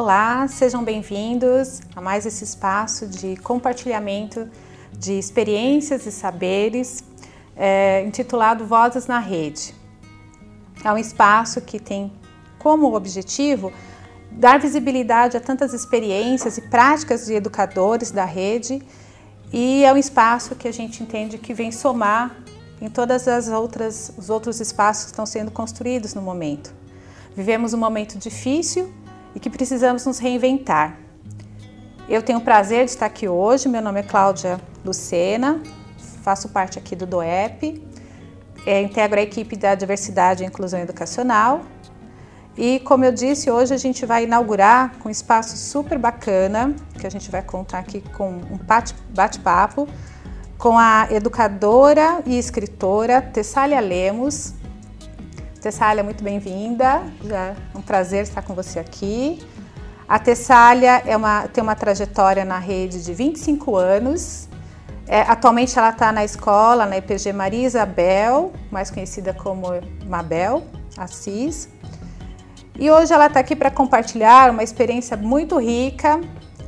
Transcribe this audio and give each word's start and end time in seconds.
Olá, 0.00 0.46
sejam 0.46 0.84
bem-vindos 0.84 1.80
a 1.96 2.00
mais 2.00 2.24
esse 2.24 2.44
espaço 2.44 3.04
de 3.04 3.36
compartilhamento 3.38 4.48
de 4.96 5.18
experiências 5.18 6.06
e 6.06 6.12
saberes 6.12 7.02
é, 7.56 8.04
intitulado 8.06 8.64
Vozes 8.64 9.08
na 9.08 9.18
Rede. 9.18 9.74
É 10.84 10.92
um 10.92 10.98
espaço 10.98 11.60
que 11.60 11.80
tem 11.80 12.12
como 12.60 12.94
objetivo 12.94 13.72
dar 14.30 14.60
visibilidade 14.60 15.36
a 15.36 15.40
tantas 15.40 15.74
experiências 15.74 16.58
e 16.58 16.62
práticas 16.70 17.26
de 17.26 17.34
educadores 17.34 18.12
da 18.12 18.24
rede 18.24 18.80
e 19.52 19.84
é 19.84 19.92
um 19.92 19.96
espaço 19.96 20.54
que 20.54 20.68
a 20.68 20.72
gente 20.72 21.02
entende 21.02 21.38
que 21.38 21.52
vem 21.52 21.72
somar 21.72 22.36
em 22.80 22.88
todas 22.88 23.26
as 23.26 23.48
outras 23.48 24.12
os 24.16 24.30
outros 24.30 24.60
espaços 24.60 25.06
que 25.06 25.10
estão 25.10 25.26
sendo 25.26 25.50
construídos 25.50 26.14
no 26.14 26.22
momento. 26.22 26.72
Vivemos 27.34 27.74
um 27.74 27.78
momento 27.78 28.16
difícil 28.16 28.94
e 29.38 29.40
que 29.40 29.48
precisamos 29.48 30.04
nos 30.04 30.18
reinventar. 30.18 30.98
Eu 32.08 32.20
tenho 32.22 32.40
o 32.40 32.42
prazer 32.42 32.84
de 32.84 32.90
estar 32.90 33.06
aqui 33.06 33.28
hoje. 33.28 33.68
Meu 33.68 33.80
nome 33.80 34.00
é 34.00 34.02
Cláudia 34.02 34.60
Lucena, 34.84 35.62
faço 36.24 36.48
parte 36.48 36.76
aqui 36.76 36.96
do 36.96 37.06
DOEP, 37.06 37.80
é, 38.66 38.82
integro 38.82 39.16
a 39.16 39.22
equipe 39.22 39.54
da 39.54 39.76
Diversidade 39.76 40.42
e 40.42 40.46
Inclusão 40.46 40.80
Educacional. 40.80 41.62
E 42.56 42.80
como 42.80 43.04
eu 43.04 43.12
disse, 43.12 43.48
hoje 43.48 43.72
a 43.72 43.76
gente 43.76 44.04
vai 44.04 44.24
inaugurar 44.24 44.96
com 44.98 45.08
um 45.08 45.12
espaço 45.12 45.56
super 45.56 45.98
bacana, 45.98 46.74
que 46.98 47.06
a 47.06 47.10
gente 47.10 47.30
vai 47.30 47.40
contar 47.40 47.78
aqui 47.78 48.02
com 48.16 48.30
um 48.30 48.58
bate-papo 49.14 49.86
com 50.58 50.76
a 50.76 51.06
educadora 51.12 52.22
e 52.26 52.36
escritora 52.36 53.22
Tessália 53.22 53.78
Lemos. 53.78 54.54
Tessália, 55.60 56.04
muito 56.04 56.22
bem-vinda. 56.22 57.02
É 57.28 57.54
um 57.76 57.82
prazer 57.82 58.22
estar 58.22 58.42
com 58.42 58.54
você 58.54 58.78
aqui. 58.78 59.44
A 60.08 60.18
Tessália 60.18 61.02
é 61.04 61.16
uma, 61.16 61.48
tem 61.48 61.62
uma 61.62 61.74
trajetória 61.74 62.44
na 62.44 62.58
rede 62.58 63.02
de 63.02 63.12
25 63.12 63.76
anos. 63.76 64.48
É, 65.06 65.22
atualmente 65.22 65.76
ela 65.76 65.90
está 65.90 66.12
na 66.12 66.24
escola, 66.24 66.86
na 66.86 66.98
IPG 66.98 67.32
Maria 67.32 67.66
Isabel, 67.66 68.52
mais 68.70 68.90
conhecida 68.90 69.34
como 69.34 69.66
Mabel 70.06 70.64
Assis. 70.96 71.68
E 72.78 72.88
hoje 72.88 73.12
ela 73.12 73.26
está 73.26 73.40
aqui 73.40 73.56
para 73.56 73.70
compartilhar 73.70 74.50
uma 74.50 74.62
experiência 74.62 75.16
muito 75.16 75.58
rica. 75.58 76.20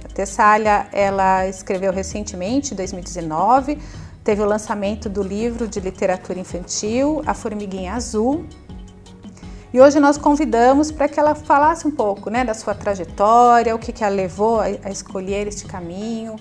A 0.04 0.08
Tessália, 0.12 0.88
ela 0.92 1.46
escreveu 1.46 1.92
recentemente, 1.92 2.74
em 2.74 2.76
2019, 2.76 3.78
teve 4.24 4.42
o 4.42 4.46
lançamento 4.46 5.08
do 5.08 5.22
livro 5.22 5.68
de 5.68 5.78
literatura 5.78 6.40
infantil, 6.40 7.22
A 7.24 7.34
Formiguinha 7.34 7.94
Azul, 7.94 8.44
e 9.72 9.80
hoje 9.80 10.00
nós 10.00 10.18
convidamos 10.18 10.90
para 10.90 11.08
que 11.08 11.18
ela 11.18 11.34
falasse 11.34 11.86
um 11.86 11.90
pouco 11.90 12.28
né, 12.28 12.44
da 12.44 12.54
sua 12.54 12.74
trajetória, 12.74 13.74
o 13.74 13.78
que, 13.78 13.92
que 13.92 14.02
a 14.02 14.08
levou 14.08 14.60
a, 14.60 14.64
a 14.64 14.90
escolher 14.90 15.46
este 15.46 15.64
caminho 15.66 16.36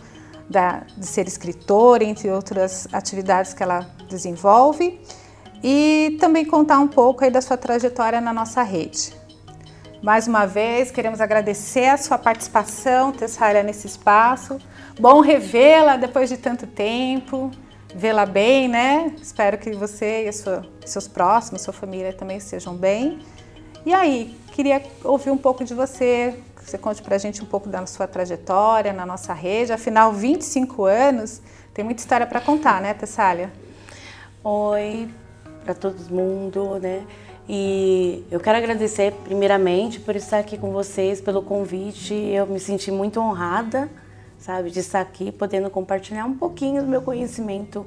da, 0.50 0.82
de 0.98 1.06
ser 1.06 1.28
escritora, 1.28 2.04
entre 2.04 2.32
outras 2.32 2.88
atividades 2.92 3.54
que 3.54 3.62
ela 3.62 3.88
desenvolve, 4.10 5.00
e 5.64 6.18
também 6.20 6.44
contar 6.44 6.80
um 6.80 6.88
pouco 6.88 7.24
aí 7.24 7.30
da 7.30 7.42
sua 7.42 7.56
trajetória 7.56 8.20
na 8.20 8.34
nossa 8.34 8.64
rede. 8.64 9.14
Mais 10.02 10.28
uma 10.28 10.46
vez, 10.48 10.90
queremos 10.90 11.22
agradecer 11.22 11.86
a 11.86 11.98
sua 11.98 12.18
participação, 12.18 13.12
Tessara, 13.12 13.62
nesse 13.62 13.86
espaço. 13.86 14.58
Bom 15.00 15.20
revê-la 15.20 15.98
depois 15.98 16.30
de 16.30 16.38
tanto 16.38 16.66
tempo 16.66 17.52
vê-la 17.96 18.26
bem, 18.26 18.68
né? 18.68 19.14
Espero 19.22 19.58
que 19.58 19.72
você 19.72 20.28
e 20.28 20.34
sua, 20.34 20.66
seus 20.86 21.08
próximos, 21.08 21.62
sua 21.62 21.74
família 21.74 22.14
também 22.14 22.38
estejam 22.38 22.76
bem. 22.76 23.20
E 23.86 23.94
aí, 23.94 24.38
queria 24.52 24.82
ouvir 25.04 25.32
um 25.32 25.38
pouco 25.38 25.64
de 25.64 25.74
você, 25.74 26.38
que 26.56 26.70
você 26.70 26.78
conte 26.78 27.02
pra 27.02 27.18
gente 27.18 27.42
um 27.42 27.46
pouco 27.46 27.70
da 27.70 27.86
sua 27.86 28.08
trajetória 28.08 28.94
na 28.94 29.06
nossa 29.06 29.34
rede. 29.34 29.72
Afinal, 29.72 30.14
25 30.14 30.86
anos, 30.86 31.42
tem 31.74 31.84
muita 31.84 32.02
história 32.02 32.28
para 32.28 32.42
contar, 32.42 32.82
né, 32.82 32.94
Tessália? 32.94 33.52
Oi 34.44 35.10
para 35.64 35.74
todo 35.74 35.98
mundo, 36.10 36.80
né? 36.80 37.06
E 37.48 38.24
eu 38.30 38.40
quero 38.40 38.58
agradecer 38.58 39.14
primeiramente 39.24 40.00
por 40.00 40.16
estar 40.16 40.40
aqui 40.40 40.58
com 40.58 40.72
vocês, 40.72 41.20
pelo 41.20 41.42
convite. 41.42 42.14
Eu 42.14 42.46
me 42.46 42.60
senti 42.60 42.92
muito 42.92 43.20
honrada 43.20 43.90
sabe? 44.40 44.72
De 44.72 44.80
estar 44.80 45.02
aqui 45.02 45.32
podendo 45.32 45.70
compartilhar 45.70 46.26
um 46.26 46.34
pouquinho 46.34 46.82
do 46.82 46.88
meu 46.88 47.02
conhecimento 47.02 47.86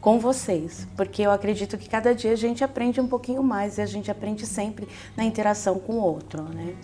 com 0.00 0.18
vocês, 0.18 0.86
porque 0.96 1.22
eu 1.22 1.30
acredito 1.30 1.78
que 1.78 1.88
cada 1.88 2.14
dia 2.14 2.32
a 2.32 2.36
gente 2.36 2.64
aprende 2.64 3.00
um 3.00 3.06
pouquinho 3.06 3.42
mais 3.42 3.78
e 3.78 3.82
a 3.82 3.86
gente 3.86 4.10
aprende 4.10 4.46
sempre 4.46 4.88
na 5.16 5.24
interação 5.24 5.78
com 5.78 5.94
o 5.94 6.02
outro, 6.02 6.42
né? 6.42 6.74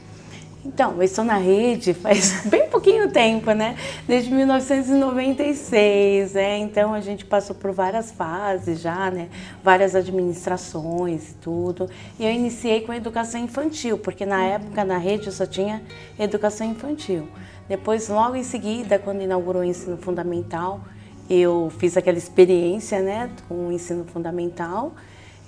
Então, 0.65 0.95
eu 0.97 1.03
estou 1.03 1.25
na 1.25 1.39
rede 1.39 1.95
faz 1.95 2.43
bem 2.47 2.69
pouquinho 2.69 3.11
tempo, 3.11 3.51
né? 3.53 3.77
Desde 4.07 4.33
1996, 4.33 6.35
né? 6.35 6.59
Então 6.59 6.93
a 6.93 7.01
gente 7.01 7.25
passou 7.25 7.57
por 7.57 7.73
várias 7.73 8.11
fases 8.11 8.81
já, 8.81 9.11
né? 9.11 9.29
Várias 9.65 9.95
administrações 9.95 11.31
e 11.31 11.35
tudo. 11.35 11.89
E 12.19 12.27
eu 12.27 12.31
iniciei 12.31 12.83
com 12.83 12.93
educação 12.93 13.41
infantil, 13.41 13.99
porque 13.99 14.27
na 14.27 14.45
época 14.45 14.85
na 14.85 14.99
rede 14.99 15.27
eu 15.27 15.33
só 15.33 15.47
tinha 15.47 15.83
educação 16.19 16.67
infantil. 16.67 17.29
Depois, 17.69 18.09
logo 18.09 18.35
em 18.35 18.43
seguida, 18.43 18.99
quando 18.99 19.23
inaugurou 19.23 19.63
o 19.63 19.65
ensino 19.65 19.97
fundamental, 19.99 20.81
eu 21.29 21.71
fiz 21.79 21.97
aquela 21.97 22.17
experiência 22.17 23.01
né, 23.01 23.31
com 23.49 23.69
o 23.69 23.73
ensino 23.73 24.05
fundamental. 24.05 24.95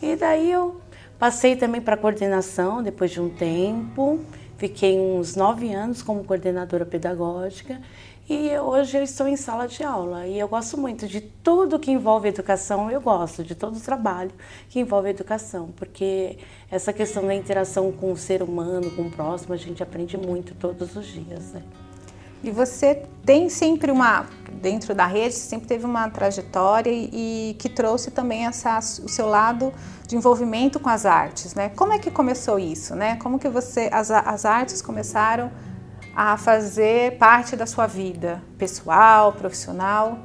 E 0.03 0.15
daí 0.17 0.53
eu 0.53 0.81
passei 1.19 1.57
também 1.57 1.81
para 1.81 1.97
coordenação 1.97 2.83
depois 2.83 3.11
de 3.11 3.21
um 3.21 3.31
tempo. 3.31 4.21
Fiquei 4.59 4.99
uns 4.99 5.35
nove 5.35 5.73
anos 5.73 6.03
como 6.03 6.23
coordenadora 6.23 6.85
pedagógica 6.85 7.81
e 8.33 8.57
hoje 8.59 8.97
eu 8.97 9.03
estou 9.03 9.27
em 9.27 9.35
sala 9.35 9.67
de 9.67 9.83
aula 9.83 10.25
e 10.25 10.39
eu 10.39 10.47
gosto 10.47 10.79
muito 10.79 11.09
de 11.09 11.21
tudo 11.21 11.81
que 11.81 11.91
envolve 11.91 12.29
educação, 12.29 12.89
eu 12.89 13.01
gosto 13.01 13.43
de 13.43 13.57
todo 13.57 13.77
o 13.77 13.81
trabalho 13.81 14.31
que 14.69 14.79
envolve 14.79 15.09
educação, 15.09 15.71
porque 15.75 16.39
essa 16.71 16.93
questão 16.93 17.27
da 17.27 17.35
interação 17.35 17.91
com 17.91 18.13
o 18.13 18.17
ser 18.17 18.41
humano, 18.41 18.89
com 18.93 19.03
o 19.03 19.11
próximo, 19.11 19.53
a 19.53 19.57
gente 19.57 19.83
aprende 19.83 20.17
muito 20.17 20.55
todos 20.55 20.95
os 20.95 21.07
dias. 21.07 21.55
Né? 21.55 21.63
E 22.43 22.51
você 22.51 23.03
tem 23.25 23.49
sempre 23.49 23.91
uma, 23.91 24.27
dentro 24.53 24.95
da 24.95 25.07
rede, 25.07 25.35
sempre 25.35 25.67
teve 25.67 25.85
uma 25.85 26.09
trajetória 26.09 26.91
e, 26.91 27.51
e, 27.51 27.55
que 27.55 27.69
trouxe 27.69 28.11
também 28.11 28.47
essa, 28.47 28.79
o 28.79 29.09
seu 29.09 29.27
lado 29.27 29.73
de 30.07 30.17
envolvimento 30.17 30.81
com 30.81 30.89
as 30.89 31.05
artes, 31.05 31.55
né? 31.55 31.69
Como 31.71 31.93
é 31.93 31.99
que 31.99 32.11
começou 32.11 32.59
isso, 32.59 32.95
né? 32.95 33.17
Como 33.17 33.39
que 33.39 33.49
você, 33.49 33.91
as, 33.93 34.11
as 34.11 34.45
artes 34.45 34.81
começaram 34.81 35.51
a 36.17 36.37
fazer 36.37 37.19
parte 37.19 37.55
da 37.57 37.67
sua 37.67 37.87
vida 37.87 38.43
pessoal, 38.57 39.33
profissional? 39.35 40.19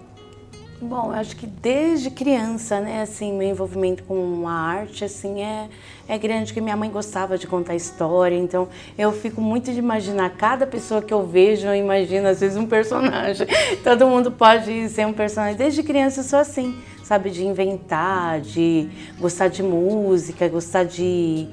Bom, 0.88 1.12
acho 1.12 1.35
que 1.35 1.47
desde 1.47 2.12
criança, 2.12 2.79
né, 2.79 3.01
assim, 3.01 3.34
meu 3.34 3.50
envolvimento 3.50 4.03
com 4.03 4.47
a 4.47 4.53
arte, 4.53 5.03
assim, 5.03 5.41
é, 5.41 5.68
é 6.07 6.16
grande, 6.16 6.53
que 6.53 6.62
minha 6.62 6.78
mãe 6.78 6.91
gostava 6.91 7.40
de 7.40 7.47
contar 7.47 7.73
história, 7.73 8.35
então 8.35 8.68
eu 8.95 9.12
fico 9.12 9.41
muito 9.41 9.74
de 9.74 9.79
imaginar, 9.79 10.29
cada 10.38 10.68
pessoa 10.68 11.01
que 11.01 11.12
eu 11.12 11.25
vejo, 11.25 11.66
eu 11.66 11.74
imagino, 11.74 12.28
às 12.28 12.40
vezes, 12.40 12.56
um 12.56 12.68
personagem. 12.68 13.47
Todo 13.84 14.06
mundo 14.06 14.31
pode 14.31 14.88
ser 14.90 15.07
um 15.07 15.13
personagem. 15.13 15.57
Desde 15.57 15.81
criança 15.81 16.19
eu 16.19 16.24
sou 16.24 16.38
assim, 16.38 16.75
sabe, 17.03 17.31
de 17.31 17.44
inventar, 17.44 18.40
de 18.41 18.88
gostar 19.19 19.47
de 19.47 19.63
música, 19.63 20.47
gostar 20.47 20.84
de 20.84 21.47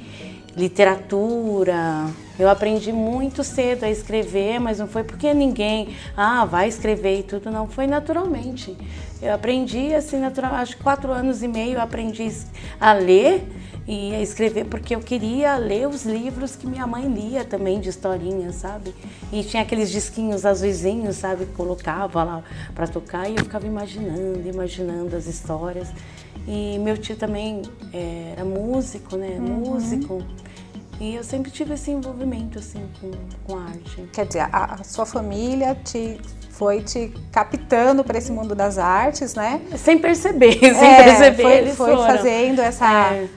literatura. 0.54 2.06
Eu 2.42 2.48
aprendi 2.48 2.92
muito 2.92 3.44
cedo 3.44 3.84
a 3.84 3.88
escrever, 3.88 4.58
mas 4.58 4.80
não 4.80 4.88
foi 4.88 5.04
porque 5.04 5.32
ninguém, 5.32 5.94
ah, 6.16 6.44
vai 6.44 6.66
escrever 6.66 7.20
e 7.20 7.22
tudo, 7.22 7.52
não. 7.52 7.68
Foi 7.68 7.86
naturalmente. 7.86 8.76
Eu 9.22 9.32
aprendi 9.32 9.94
assim, 9.94 10.18
natural, 10.18 10.52
acho 10.56 10.76
que 10.76 10.82
quatro 10.82 11.12
anos 11.12 11.40
e 11.40 11.46
meio 11.46 11.74
eu 11.74 11.80
aprendi 11.80 12.28
a 12.80 12.92
ler 12.94 13.46
e 13.86 14.12
a 14.12 14.20
escrever 14.20 14.64
porque 14.64 14.96
eu 14.96 14.98
queria 14.98 15.56
ler 15.56 15.86
os 15.86 16.04
livros 16.04 16.56
que 16.56 16.66
minha 16.66 16.84
mãe 16.84 17.06
lia 17.06 17.44
também 17.44 17.78
de 17.78 17.88
historinhas, 17.88 18.56
sabe? 18.56 18.92
E 19.32 19.44
tinha 19.44 19.62
aqueles 19.62 19.88
disquinhos 19.88 20.44
azuisinhos, 20.44 21.14
sabe? 21.14 21.46
Que 21.46 21.52
colocava 21.52 22.24
lá 22.24 22.42
para 22.74 22.88
tocar 22.88 23.30
e 23.30 23.36
eu 23.36 23.44
ficava 23.44 23.68
imaginando, 23.68 24.48
imaginando 24.48 25.14
as 25.14 25.28
histórias. 25.28 25.92
E 26.48 26.76
meu 26.80 26.98
tio 26.98 27.14
também 27.14 27.62
é, 27.92 28.32
era 28.32 28.44
músico, 28.44 29.16
né? 29.16 29.36
Uhum. 29.38 29.74
Músico. 29.74 30.20
E 31.02 31.16
eu 31.16 31.24
sempre 31.24 31.50
tive 31.50 31.74
esse 31.74 31.90
envolvimento 31.90 32.60
assim 32.60 32.88
com, 33.00 33.10
com 33.44 33.58
a 33.58 33.64
arte. 33.64 34.08
Quer 34.12 34.24
dizer, 34.24 34.48
a, 34.52 34.76
a 34.78 34.84
sua 34.84 35.04
família 35.04 35.76
te 35.84 36.16
foi 36.50 36.80
te 36.80 37.12
captando 37.32 38.04
para 38.04 38.18
esse 38.18 38.30
mundo 38.30 38.54
das 38.54 38.78
artes, 38.78 39.34
né? 39.34 39.60
Sem 39.76 39.98
perceber, 39.98 40.60
sem 40.62 40.68
é, 40.70 41.02
perceber. 41.02 41.42
Foi, 41.42 41.52
eles 41.56 41.76
foi 41.76 41.96
fazendo 41.96 42.60
essa, 42.60 43.14
é. 43.14 43.28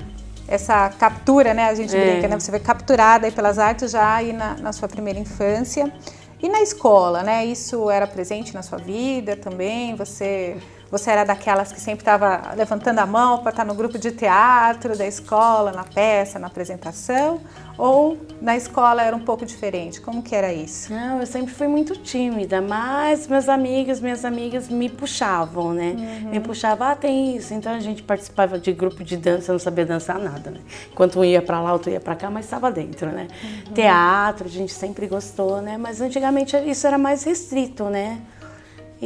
essa 0.48 0.90
captura, 0.90 1.56
né? 1.56 1.66
A 1.66 1.74
gente 1.74 1.96
é. 1.96 2.12
brinca, 2.12 2.28
né? 2.28 2.40
Você 2.40 2.52
foi 2.52 2.60
capturada 2.60 3.32
pelas 3.32 3.58
artes 3.58 3.90
já 3.90 4.14
aí 4.14 4.32
na, 4.32 4.54
na 4.58 4.72
sua 4.72 4.88
primeira 4.88 5.18
infância. 5.20 5.92
E 6.40 6.48
na 6.48 6.62
escola, 6.62 7.24
né? 7.24 7.44
Isso 7.48 7.90
era 7.90 8.06
presente 8.06 8.54
na 8.54 8.62
sua 8.62 8.78
vida 8.78 9.36
também? 9.36 9.96
Você 9.96 10.56
Você 10.96 11.12
era 11.12 11.26
daquelas 11.26 11.74
que 11.74 11.82
sempre 11.82 12.04
estava 12.04 12.54
levantando 12.56 13.00
a 13.00 13.06
mão 13.06 13.40
para 13.40 13.50
estar 13.50 13.66
tá 13.66 13.68
no 13.68 13.76
grupo 13.76 14.00
de 14.00 14.12
teatro 14.12 14.98
da 14.98 15.06
escola, 15.06 15.74
na 15.74 15.84
peça, 15.84 16.40
na 16.40 16.48
apresentação? 16.48 17.42
Ou 17.78 18.18
na 18.42 18.56
escola 18.56 19.04
era 19.04 19.14
um 19.14 19.20
pouco 19.20 19.46
diferente? 19.46 20.00
Como 20.00 20.24
que 20.24 20.34
era 20.34 20.54
isso? 20.54 20.94
Não, 20.94 21.20
eu 21.20 21.26
sempre 21.26 21.54
fui 21.54 21.68
muito 21.68 21.98
tímida, 21.98 22.62
mas 22.62 23.28
meus 23.28 23.50
amigos, 23.50 24.00
minhas 24.00 24.24
amigas 24.24 24.70
me 24.70 24.88
puxavam, 24.88 25.74
né? 25.74 25.98
Uhum. 25.98 26.30
Me 26.30 26.40
puxavam, 26.40 26.88
ah, 26.88 26.96
tem 26.96 27.36
isso. 27.36 27.54
Então 27.54 27.74
a 27.74 27.82
gente 27.82 28.02
participava 28.02 28.58
de 28.58 28.72
grupo 28.72 29.04
de 29.04 29.18
dança, 29.18 29.52
eu 29.52 29.56
não 29.56 29.60
sabia 29.60 29.86
dançar 29.86 30.18
nada, 30.18 30.50
né? 30.50 30.62
Enquanto 30.90 31.20
um 31.20 31.26
ia 31.26 31.42
para 31.42 31.60
lá, 31.60 31.74
outro 31.74 31.92
ia 31.92 32.00
para 32.00 32.16
cá, 32.16 32.30
mas 32.30 32.46
estava 32.46 32.72
dentro, 32.72 33.12
né? 33.12 33.28
Uhum. 33.44 33.74
Teatro, 33.74 34.48
a 34.48 34.50
gente 34.50 34.72
sempre 34.72 35.08
gostou, 35.08 35.62
né? 35.62 35.78
Mas 35.78 36.00
antigamente 36.00 36.56
isso 36.56 36.88
era 36.88 36.98
mais 36.98 37.26
restrito, 37.26 37.84
né? 37.90 38.22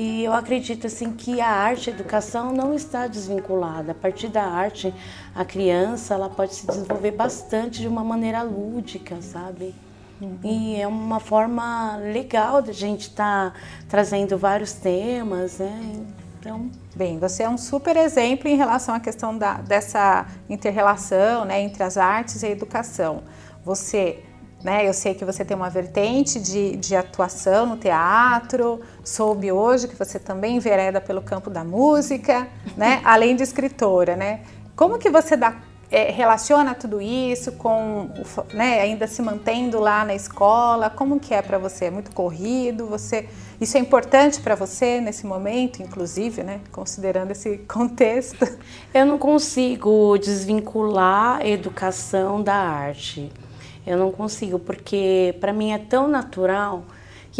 E 0.02 0.24
eu 0.24 0.32
acredito 0.32 0.88
assim 0.88 1.12
que 1.12 1.42
a 1.42 1.50
arte, 1.50 1.90
a 1.90 1.94
educação 1.94 2.54
não 2.54 2.74
está 2.74 3.06
desvinculada. 3.06 3.92
A 3.92 3.94
partir 3.94 4.30
da 4.30 4.46
arte, 4.46 4.94
a 5.36 5.44
criança 5.44 6.14
ela 6.14 6.30
pode 6.30 6.56
se 6.56 6.66
desenvolver 6.66 7.12
bastante 7.12 7.82
de 7.82 7.88
uma 7.90 8.02
maneira 8.02 8.42
lúdica, 8.42 9.22
sabe? 9.22 9.76
Uhum. 10.22 10.40
E 10.42 10.80
é 10.80 10.88
uma 10.88 11.20
forma 11.20 11.98
legal 11.98 12.62
de 12.62 12.70
a 12.70 12.74
gente 12.74 13.10
estar 13.10 13.52
tá 13.52 13.60
trazendo 13.90 14.38
vários 14.38 14.72
temas, 14.72 15.58
né? 15.58 16.06
Então, 16.40 16.72
bem, 16.96 17.20
você 17.20 17.44
é 17.44 17.50
um 17.50 17.58
super 17.58 17.98
exemplo 17.98 18.48
em 18.48 18.56
relação 18.56 18.96
à 18.96 19.02
questão 19.02 19.38
da, 19.38 19.56
dessa 19.56 20.28
interrelação, 20.50 21.44
né, 21.44 21.62
entre 21.62 21.84
as 21.84 21.98
artes 21.98 22.42
e 22.42 22.46
a 22.46 22.50
educação. 22.50 23.24
Você 23.66 24.24
né? 24.64 24.88
Eu 24.88 24.94
sei 24.94 25.14
que 25.14 25.24
você 25.24 25.46
tem 25.46 25.56
uma 25.56 25.70
vertente 25.70 26.40
de, 26.40 26.76
de 26.76 26.96
atuação 26.96 27.66
no 27.66 27.78
teatro, 27.78 28.82
soube 29.04 29.52
hoje 29.52 29.88
que 29.88 29.96
você 29.96 30.20
também 30.20 30.58
envereda 30.58 31.00
pelo 31.00 31.22
campo 31.22 31.50
da 31.50 31.64
música, 31.64 32.48
né? 32.76 33.02
além 33.06 33.36
de 33.36 33.44
escritora. 33.44 34.16
Né? 34.16 34.42
Como 34.76 34.98
que 34.98 35.10
você 35.10 35.38
dá, 35.38 35.56
é, 35.92 36.12
relaciona 36.12 36.76
tudo 36.76 37.02
isso 37.02 37.54
com, 37.54 38.10
né, 38.54 38.80
ainda 38.82 39.08
se 39.08 39.22
mantendo 39.22 39.80
lá 39.80 40.06
na 40.06 40.14
escola? 40.14 40.90
Como 40.90 41.20
que 41.20 41.34
é 41.34 41.42
para 41.42 41.58
você? 41.58 41.86
É 41.86 41.92
muito 41.92 42.12
corrido? 42.12 42.86
Você, 42.88 43.28
isso 43.60 43.78
é 43.78 43.80
importante 43.80 44.40
para 44.40 44.56
você 44.56 45.02
nesse 45.02 45.26
momento, 45.26 45.82
inclusive, 45.82 46.44
né? 46.44 46.62
considerando 46.72 47.32
esse 47.32 47.58
contexto? 47.68 48.46
Eu 48.94 49.06
não 49.06 49.18
consigo 49.18 50.18
desvincular 50.18 51.40
a 51.42 51.48
educação 51.48 52.44
da 52.44 52.56
arte. 52.56 53.32
Eu 53.86 53.98
não 53.98 54.12
consigo, 54.12 54.60
porque 54.60 55.36
para 55.40 55.54
mim 55.54 55.72
é 55.72 55.78
tão 55.78 56.08
natural 56.08 56.84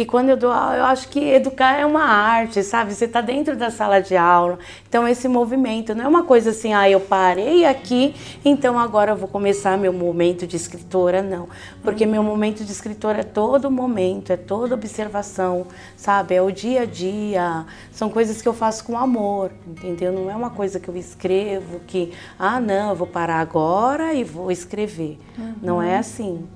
que 0.00 0.06
quando 0.06 0.30
eu 0.30 0.36
dou 0.38 0.50
aula, 0.50 0.78
eu 0.78 0.84
acho 0.84 1.10
que 1.10 1.20
educar 1.20 1.78
é 1.78 1.84
uma 1.84 2.02
arte, 2.02 2.62
sabe? 2.62 2.94
Você 2.94 3.04
está 3.04 3.20
dentro 3.20 3.54
da 3.54 3.70
sala 3.70 4.00
de 4.00 4.16
aula, 4.16 4.58
então 4.88 5.06
esse 5.06 5.28
movimento 5.28 5.94
não 5.94 6.06
é 6.06 6.08
uma 6.08 6.22
coisa 6.22 6.52
assim, 6.52 6.72
ah, 6.72 6.88
eu 6.88 7.00
parei 7.00 7.66
aqui, 7.66 8.14
então 8.42 8.78
agora 8.78 9.10
eu 9.10 9.16
vou 9.16 9.28
começar 9.28 9.76
meu 9.76 9.92
momento 9.92 10.46
de 10.46 10.56
escritora, 10.56 11.20
não. 11.20 11.50
Porque 11.82 12.06
meu 12.06 12.22
momento 12.22 12.64
de 12.64 12.72
escritora 12.72 13.20
é 13.20 13.22
todo 13.22 13.70
momento, 13.70 14.32
é 14.32 14.38
toda 14.38 14.74
observação, 14.74 15.66
sabe? 15.98 16.34
É 16.34 16.40
o 16.40 16.50
dia 16.50 16.80
a 16.80 16.86
dia, 16.86 17.66
são 17.92 18.08
coisas 18.08 18.40
que 18.40 18.48
eu 18.48 18.54
faço 18.54 18.84
com 18.84 18.96
amor, 18.96 19.50
entendeu? 19.66 20.12
Não 20.12 20.30
é 20.30 20.34
uma 20.34 20.48
coisa 20.48 20.80
que 20.80 20.88
eu 20.88 20.96
escrevo 20.96 21.78
que, 21.86 22.10
ah, 22.38 22.58
não, 22.58 22.88
eu 22.88 22.96
vou 22.96 23.06
parar 23.06 23.40
agora 23.40 24.14
e 24.14 24.24
vou 24.24 24.50
escrever. 24.50 25.18
Uhum. 25.36 25.54
Não 25.60 25.82
é 25.82 25.98
assim 25.98 26.48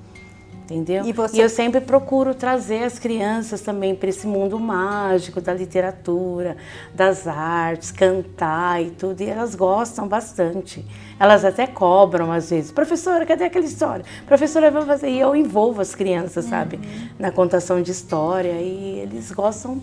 entendeu? 0.65 1.05
E, 1.05 1.13
você... 1.13 1.37
e, 1.37 1.41
eu 1.41 1.49
sempre 1.49 1.81
procuro 1.81 2.35
trazer 2.35 2.85
as 2.85 2.99
crianças 2.99 3.61
também 3.61 3.95
para 3.95 4.09
esse 4.09 4.27
mundo 4.27 4.59
mágico 4.59 5.41
da 5.41 5.53
literatura, 5.53 6.57
das 6.95 7.27
artes, 7.27 7.91
cantar 7.91 8.83
e 8.83 8.91
tudo, 8.91 9.21
e 9.21 9.29
elas 9.29 9.55
gostam 9.55 10.09
bastante. 10.09 10.85
Elas 11.21 11.45
até 11.45 11.67
cobram 11.67 12.33
às 12.33 12.51
vezes, 12.51 12.73
professora, 12.73 13.27
cadê 13.27 13.45
aquela 13.45 13.65
história? 13.65 14.05
Professora, 14.27 14.71
vamos 14.71 14.89
fazer. 14.89 15.11
E 15.11 15.21
eu 15.21 15.37
envolvo 15.37 15.81
as 15.81 15.95
crianças, 15.95 16.47
sabe, 16.47 16.77
uhum. 16.77 17.09
na 17.19 17.31
contação 17.31 17.83
de 17.83 17.91
história, 17.91 18.53
e 18.61 19.01
eles 19.01 19.31
gostam 19.31 19.83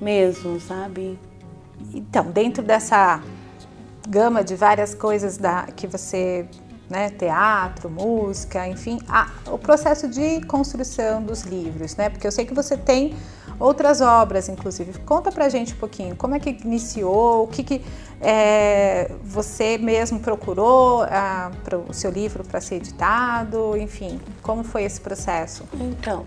mesmo, 0.00 0.60
sabe? 0.60 1.18
Então, 1.94 2.30
dentro 2.30 2.62
dessa 2.62 3.20
gama 4.08 4.44
de 4.44 4.54
várias 4.54 4.94
coisas 4.94 5.36
da, 5.36 5.64
que 5.74 5.86
você 5.86 6.46
né, 6.88 7.10
teatro, 7.10 7.90
música, 7.90 8.66
enfim, 8.68 8.98
a, 9.08 9.30
o 9.46 9.58
processo 9.58 10.08
de 10.08 10.40
construção 10.42 11.22
dos 11.22 11.42
livros, 11.42 11.96
né? 11.96 12.08
Porque 12.08 12.26
eu 12.26 12.32
sei 12.32 12.44
que 12.46 12.54
você 12.54 12.76
tem 12.76 13.14
outras 13.58 14.00
obras, 14.00 14.48
inclusive. 14.48 14.98
Conta 15.00 15.32
pra 15.32 15.48
gente 15.48 15.74
um 15.74 15.78
pouquinho, 15.78 16.16
como 16.16 16.34
é 16.34 16.40
que 16.40 16.50
iniciou, 16.64 17.44
o 17.44 17.48
que, 17.48 17.62
que 17.62 17.82
é, 18.20 19.10
você 19.22 19.76
mesmo 19.78 20.20
procurou 20.20 21.02
ah, 21.02 21.50
para 21.64 21.78
o 21.78 21.92
seu 21.92 22.10
livro 22.10 22.42
para 22.44 22.60
ser 22.60 22.76
editado, 22.76 23.76
enfim, 23.76 24.20
como 24.42 24.64
foi 24.64 24.84
esse 24.84 25.00
processo? 25.00 25.64
Então, 25.74 26.24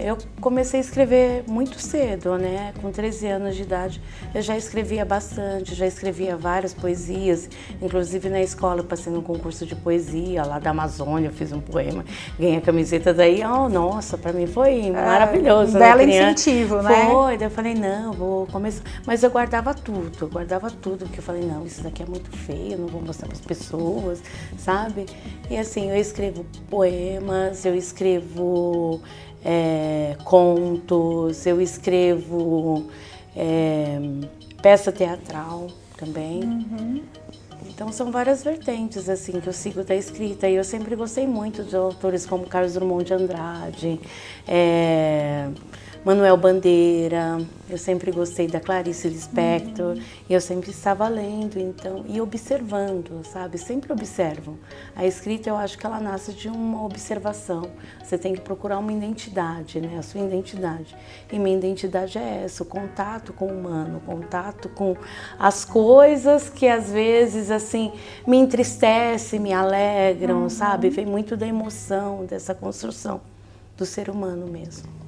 eu 0.00 0.16
comecei 0.40 0.78
a 0.78 0.82
escrever 0.82 1.44
muito 1.48 1.80
cedo, 1.80 2.36
né? 2.38 2.72
Com 2.80 2.90
13 2.90 3.26
anos 3.26 3.56
de 3.56 3.62
idade, 3.62 4.00
eu 4.34 4.42
já 4.42 4.56
escrevia 4.56 5.04
bastante, 5.04 5.74
já 5.74 5.86
escrevia 5.86 6.36
várias 6.36 6.72
poesias, 6.72 7.48
inclusive 7.82 8.28
na 8.28 8.40
escola 8.40 8.80
eu 8.80 8.84
passei 8.84 9.12
num 9.12 9.22
concurso 9.22 9.66
de 9.66 9.74
poesia 9.74 10.44
lá 10.44 10.58
da 10.58 10.70
Amazônia, 10.70 11.28
eu 11.28 11.32
fiz 11.32 11.52
um 11.52 11.60
poema, 11.60 12.04
ganhei 12.38 12.58
a 12.58 12.60
camiseta 12.60 13.12
daí, 13.12 13.42
oh, 13.44 13.68
nossa, 13.68 14.16
para 14.16 14.32
mim 14.32 14.46
foi 14.46 14.86
é, 14.86 14.90
maravilhoso. 14.90 15.76
Um 15.76 15.80
né, 15.80 15.96
belo 15.96 16.02
incentivo, 16.02 16.82
né? 16.82 17.06
Foi, 17.10 17.36
daí 17.36 17.46
eu 17.46 17.50
falei, 17.50 17.74
não, 17.74 18.12
vou 18.12 18.46
começar, 18.46 18.82
mas 19.06 19.22
eu 19.22 19.30
guardava 19.30 19.74
tudo, 19.74 20.12
eu 20.20 20.28
guardava 20.28 20.70
tudo, 20.70 21.06
porque 21.06 21.20
falei, 21.24 21.42
não, 21.42 21.64
isso 21.64 21.82
daqui 21.82 22.02
é 22.02 22.06
muito 22.06 22.30
feio, 22.30 22.78
não 22.78 22.86
vou 22.86 23.00
mostrar 23.00 23.26
para 23.26 23.36
as 23.36 23.40
pessoas, 23.40 24.22
sabe? 24.58 25.06
E 25.50 25.56
assim, 25.56 25.90
eu 25.90 25.96
escrevo 25.96 26.44
poemas, 26.68 27.64
eu 27.64 27.74
escrevo 27.74 29.00
é, 29.44 30.16
contos, 30.24 31.46
eu 31.46 31.60
escrevo 31.60 32.88
é, 33.36 33.98
peça 34.62 34.92
teatral 34.92 35.68
também. 35.96 36.42
Uhum. 36.42 37.02
Então 37.66 37.90
são 37.90 38.12
várias 38.12 38.44
vertentes 38.44 39.08
assim 39.08 39.40
que 39.40 39.48
eu 39.48 39.52
sigo 39.52 39.82
da 39.82 39.96
escrita 39.96 40.48
e 40.48 40.54
eu 40.54 40.62
sempre 40.62 40.94
gostei 40.94 41.26
muito 41.26 41.64
de 41.64 41.74
autores 41.74 42.24
como 42.24 42.46
Carlos 42.46 42.74
Drummond 42.74 43.04
de 43.04 43.14
Andrade, 43.14 44.00
é, 44.46 45.48
Manuel 46.04 46.36
Bandeira, 46.36 47.38
eu 47.66 47.78
sempre 47.78 48.12
gostei 48.12 48.46
da 48.46 48.60
Clarice 48.60 49.08
Lispector 49.08 49.96
uhum. 49.96 50.02
e 50.28 50.34
eu 50.34 50.40
sempre 50.40 50.70
estava 50.70 51.08
lendo, 51.08 51.58
então, 51.58 52.04
e 52.06 52.20
observando, 52.20 53.24
sabe? 53.24 53.56
Sempre 53.56 53.90
observam. 53.90 54.58
A 54.94 55.06
escrita, 55.06 55.48
eu 55.48 55.56
acho 55.56 55.78
que 55.78 55.86
ela 55.86 55.98
nasce 55.98 56.34
de 56.34 56.46
uma 56.46 56.84
observação. 56.84 57.70
Você 58.02 58.18
tem 58.18 58.34
que 58.34 58.42
procurar 58.42 58.80
uma 58.80 58.92
identidade, 58.92 59.80
né? 59.80 59.96
A 59.98 60.02
sua 60.02 60.20
identidade. 60.20 60.94
E 61.32 61.38
minha 61.38 61.56
identidade 61.56 62.18
é 62.18 62.42
essa, 62.44 62.62
o 62.62 62.66
contato 62.66 63.32
com 63.32 63.46
o 63.46 63.58
humano, 63.58 63.96
o 63.96 64.00
contato 64.02 64.68
com 64.68 64.94
as 65.38 65.64
coisas 65.64 66.50
que 66.50 66.68
às 66.68 66.90
vezes, 66.90 67.50
assim, 67.50 67.90
me 68.26 68.36
entristecem, 68.36 69.40
me 69.40 69.54
alegram, 69.54 70.42
uhum. 70.42 70.50
sabe? 70.50 70.90
Vem 70.90 71.06
muito 71.06 71.34
da 71.34 71.46
emoção, 71.46 72.26
dessa 72.26 72.54
construção 72.54 73.22
do 73.74 73.86
ser 73.86 74.10
humano 74.10 74.46
mesmo. 74.46 75.03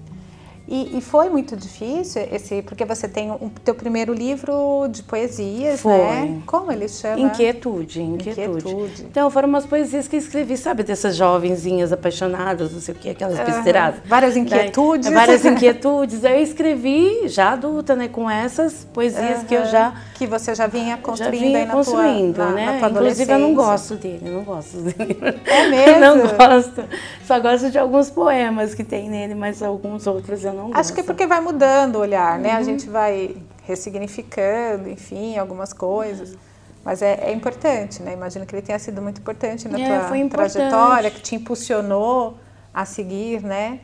E, 0.69 0.99
e, 0.99 1.01
foi 1.01 1.29
muito 1.29 1.57
difícil 1.57 2.27
esse, 2.33 2.61
porque 2.63 2.85
você 2.85 3.07
tem 3.07 3.31
o 3.31 3.51
teu 3.65 3.73
primeiro 3.73 4.13
livro 4.13 4.89
de 4.91 5.01
poesias, 5.03 5.81
foi. 5.81 5.93
né? 5.93 6.43
Como 6.45 6.73
ele 6.73 6.89
chama? 6.89 7.21
Inquietude, 7.21 8.03
inquietude, 8.03 8.69
inquietude. 8.69 9.07
Então 9.09 9.31
foram 9.31 9.49
umas 9.49 9.65
poesias 9.65 10.09
que 10.09 10.17
escrevi, 10.17 10.57
sabe, 10.57 10.83
dessas 10.83 11.15
jovenzinhas 11.15 11.93
apaixonadas, 11.93 12.73
não 12.73 12.81
sei 12.81 12.95
o 12.95 12.99
que, 12.99 13.11
aquelas 13.11 13.39
besteiradas. 13.39 14.01
várias 14.07 14.37
inquietudes. 14.37 15.07
Daí, 15.07 15.15
várias 15.15 15.45
inquietudes. 15.45 16.25
Aí 16.25 16.39
eu 16.39 16.43
escrevi 16.43 17.29
já 17.29 17.53
adulta, 17.53 17.95
né, 17.95 18.09
com 18.09 18.29
essas 18.29 18.85
poesias 18.93 19.45
que 19.45 19.55
eu 19.55 19.67
já 19.67 19.95
que 20.15 20.27
você 20.27 20.55
já 20.55 20.67
vinha 20.67 20.97
construindo 20.97 21.33
já 21.33 21.47
vinha 21.47 21.59
aí 21.59 21.67
na 21.67 21.73
construindo, 21.75 22.35
tua, 22.35 22.53
né? 22.53 22.67
Na 22.67 22.79
tua 22.79 22.89
Inclusive 22.89 23.33
eu 23.33 23.39
não 23.39 23.55
gosto 23.55 23.95
dele, 23.97 24.31
não 24.31 24.43
gosto 24.43 24.79
dele. 24.79 25.19
É 25.45 25.69
mesmo? 25.69 26.01
não 26.01 26.19
gosto. 26.37 26.85
Só 27.27 27.39
gosto 27.39 27.71
de 27.71 27.79
alguns 27.79 28.11
poemas 28.11 28.75
que 28.75 28.83
tem 28.83 29.11
nele, 29.11 29.35
mas 29.35 29.63
alguns 29.63 30.07
outros 30.07 30.43
eu 30.43 30.56
não. 30.57 30.71
Acho 30.75 30.93
que 30.93 31.01
é 31.01 31.03
porque 31.03 31.27
vai 31.27 31.41
mudando 31.41 31.97
o 31.97 32.01
olhar, 32.01 32.39
né? 32.39 32.53
Uhum. 32.53 32.57
A 32.57 32.63
gente 32.63 32.89
vai 32.89 33.37
ressignificando, 33.67 34.89
enfim, 34.89 35.37
algumas 35.37 35.73
coisas. 35.73 36.37
Mas 36.85 37.03
é, 37.03 37.19
é, 37.21 37.33
importante, 37.33 38.01
né? 38.01 38.13
Imagino 38.13 38.47
que 38.47 38.55
ele 38.55 38.63
tenha 38.63 38.79
sido 38.79 39.03
muito 39.03 39.21
importante 39.21 39.69
na 39.69 39.79
é, 39.79 39.99
tua 39.99 40.29
trajetória, 40.29 41.11
que 41.11 41.21
te 41.21 41.35
impulsionou 41.35 42.39
a 42.73 42.85
seguir, 42.85 43.43
né? 43.43 43.81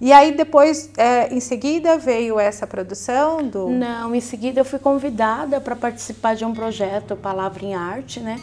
E 0.00 0.10
aí 0.10 0.34
depois, 0.34 0.90
é, 0.96 1.32
em 1.34 1.40
seguida, 1.40 1.98
veio 1.98 2.40
essa 2.40 2.66
produção 2.66 3.46
do... 3.46 3.68
Não, 3.68 4.14
em 4.14 4.20
seguida 4.20 4.60
eu 4.60 4.64
fui 4.64 4.78
convidada 4.78 5.60
para 5.60 5.76
participar 5.76 6.34
de 6.34 6.46
um 6.46 6.54
projeto 6.54 7.14
Palavra 7.14 7.62
em 7.62 7.74
Arte, 7.74 8.20
né? 8.20 8.40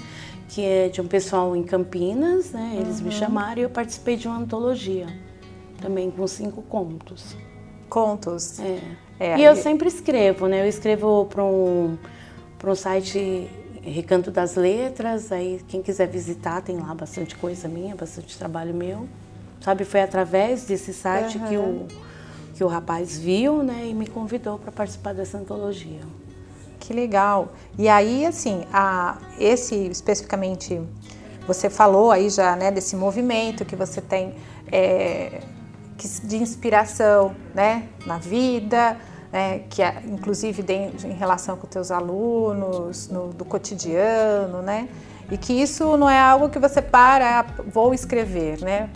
Que 0.50 0.64
é 0.64 0.90
de 0.90 1.02
um 1.02 1.08
pessoal 1.08 1.56
em 1.56 1.64
Campinas, 1.64 2.52
né? 2.52 2.78
Eles 2.80 3.00
uhum. 3.00 3.06
me 3.06 3.12
chamaram 3.12 3.60
e 3.60 3.64
eu 3.64 3.70
participei 3.70 4.16
de 4.16 4.28
uma 4.28 4.38
antologia, 4.38 5.08
também 5.82 6.12
com 6.12 6.28
cinco 6.28 6.62
contos 6.62 7.36
contos. 7.94 8.60
É. 8.60 8.80
é 9.20 9.38
e 9.38 9.44
eu 9.44 9.56
sempre 9.56 9.88
escrevo, 9.88 10.48
né? 10.48 10.62
Eu 10.62 10.68
escrevo 10.68 11.28
para 11.28 11.44
um, 11.44 11.96
um 12.66 12.76
site 12.76 13.48
Recanto 13.84 14.32
das 14.32 14.56
Letras, 14.56 15.32
aí 15.32 15.62
quem 15.68 15.82
quiser 15.82 16.08
visitar 16.08 16.62
tem 16.62 16.78
lá 16.78 16.96
bastante 16.96 17.36
coisa 17.36 17.68
minha, 17.68 17.96
bastante 17.96 18.36
trabalho 18.38 18.74
meu. 18.74 19.08
Sabe, 19.62 19.86
foi 19.86 20.02
através 20.02 20.66
desse 20.66 20.94
site 20.94 21.38
uhum. 21.38 21.48
que, 21.48 21.58
o, 21.58 21.88
que 22.56 22.64
o 22.64 22.68
rapaz 22.68 23.18
viu, 23.18 23.62
né, 23.62 23.86
e 23.86 23.94
me 23.94 24.08
convidou 24.08 24.58
para 24.58 24.72
participar 24.72 25.14
dessa 25.14 25.38
antologia. 25.38 26.02
Que 26.80 26.94
legal. 26.94 27.54
E 27.78 27.88
aí, 27.88 28.26
assim, 28.26 28.66
a, 28.74 29.18
esse 29.40 29.76
especificamente, 29.88 30.82
você 31.48 31.70
falou 31.70 32.12
aí 32.12 32.30
já, 32.30 32.56
né, 32.56 32.72
desse 32.72 32.96
movimento 32.96 33.64
que 33.64 33.76
você 33.76 34.02
tem 34.02 34.34
é, 34.72 35.42
de 36.24 36.38
inspiração, 36.38 37.36
né, 37.54 37.88
na 38.06 38.18
vida, 38.18 38.98
né, 39.32 39.60
que 39.70 39.82
é, 39.82 40.02
inclusive 40.06 40.64
em 41.04 41.14
relação 41.14 41.58
com 41.58 41.66
teus 41.66 41.90
alunos, 41.90 43.10
no, 43.10 43.30
do 43.30 43.44
cotidiano, 43.44 44.62
né? 44.62 44.88
E 45.32 45.38
que 45.38 45.54
isso 45.54 45.98
não 45.98 46.08
é 46.08 46.20
algo 46.20 46.50
que 46.50 46.60
você 46.60 46.82
para, 46.82 47.40
ah, 47.40 47.46
vou 47.66 47.94
escrever, 47.94 48.62
né? 48.62 48.90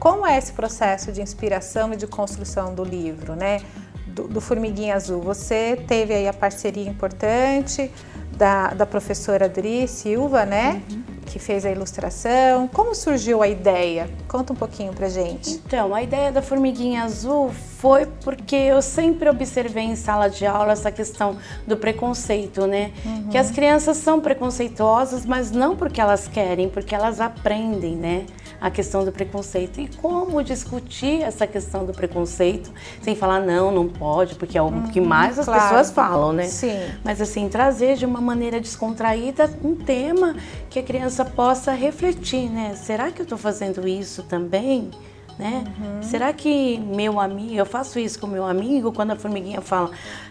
Como 0.00 0.26
é 0.26 0.36
esse 0.36 0.52
processo 0.52 1.12
de 1.12 1.22
inspiração 1.22 1.92
e 1.92 1.96
de 1.96 2.06
construção 2.06 2.74
do 2.74 2.82
livro, 2.82 3.36
né? 3.36 3.60
Do, 4.06 4.26
do 4.26 4.40
Formiguinha 4.40 4.96
Azul. 4.96 5.20
Você 5.22 5.76
teve 5.86 6.12
aí 6.12 6.26
a 6.26 6.32
parceria 6.32 6.88
importante 6.88 7.92
da, 8.36 8.68
da 8.68 8.86
professora 8.86 9.44
Adri 9.44 9.86
Silva, 9.86 10.44
né? 10.44 10.82
Uhum 10.90 11.13
que 11.24 11.38
fez 11.38 11.64
a 11.64 11.70
ilustração. 11.70 12.68
Como 12.68 12.94
surgiu 12.94 13.42
a 13.42 13.48
ideia? 13.48 14.08
Conta 14.28 14.52
um 14.52 14.56
pouquinho 14.56 14.92
pra 14.92 15.08
gente. 15.08 15.50
Então, 15.50 15.94
a 15.94 16.02
ideia 16.02 16.30
da 16.30 16.42
Formiguinha 16.42 17.02
Azul 17.02 17.50
foi 17.78 18.06
porque 18.22 18.54
eu 18.54 18.80
sempre 18.80 19.28
observei 19.28 19.84
em 19.84 19.96
sala 19.96 20.28
de 20.28 20.46
aula 20.46 20.72
essa 20.72 20.90
questão 20.92 21.36
do 21.66 21.76
preconceito, 21.76 22.66
né? 22.66 22.92
Uhum. 23.04 23.28
Que 23.28 23.38
as 23.38 23.50
crianças 23.50 23.96
são 23.96 24.20
preconceituosas, 24.20 25.24
mas 25.26 25.50
não 25.50 25.76
porque 25.76 26.00
elas 26.00 26.28
querem, 26.28 26.68
porque 26.68 26.94
elas 26.94 27.20
aprendem, 27.20 27.96
né? 27.96 28.26
A 28.64 28.70
questão 28.70 29.04
do 29.04 29.12
preconceito. 29.12 29.78
E 29.78 29.88
como 29.88 30.42
discutir 30.42 31.20
essa 31.20 31.46
questão 31.46 31.84
do 31.84 31.92
preconceito 31.92 32.72
sem 33.02 33.14
falar 33.14 33.40
não, 33.40 33.70
não 33.70 33.86
pode, 33.86 34.36
porque 34.36 34.56
é 34.56 34.62
o 34.62 34.68
uhum, 34.68 34.86
que 34.88 35.02
mais 35.02 35.38
as 35.38 35.44
claro. 35.44 35.60
pessoas 35.60 35.90
falam, 35.90 36.32
né? 36.32 36.44
Sim. 36.44 36.80
Mas 37.04 37.20
assim, 37.20 37.46
trazer 37.50 37.96
de 37.96 38.06
uma 38.06 38.22
maneira 38.22 38.58
descontraída 38.58 39.50
um 39.62 39.74
tema 39.74 40.34
que 40.70 40.78
a 40.78 40.82
criança 40.82 41.26
possa 41.26 41.72
refletir, 41.72 42.48
né? 42.48 42.74
Será 42.74 43.10
que 43.10 43.20
eu 43.20 43.24
estou 43.24 43.36
fazendo 43.36 43.86
isso 43.86 44.22
também? 44.22 44.90
Né? 45.38 45.64
Uhum. 45.78 46.02
Será 46.02 46.32
que 46.32 46.78
meu 46.78 47.20
amigo, 47.20 47.54
eu 47.54 47.66
faço 47.66 47.98
isso 47.98 48.18
com 48.18 48.26
meu 48.26 48.46
amigo 48.46 48.92
quando 48.92 49.10
a 49.10 49.16
formiguinha 49.16 49.60
fala 49.60 49.90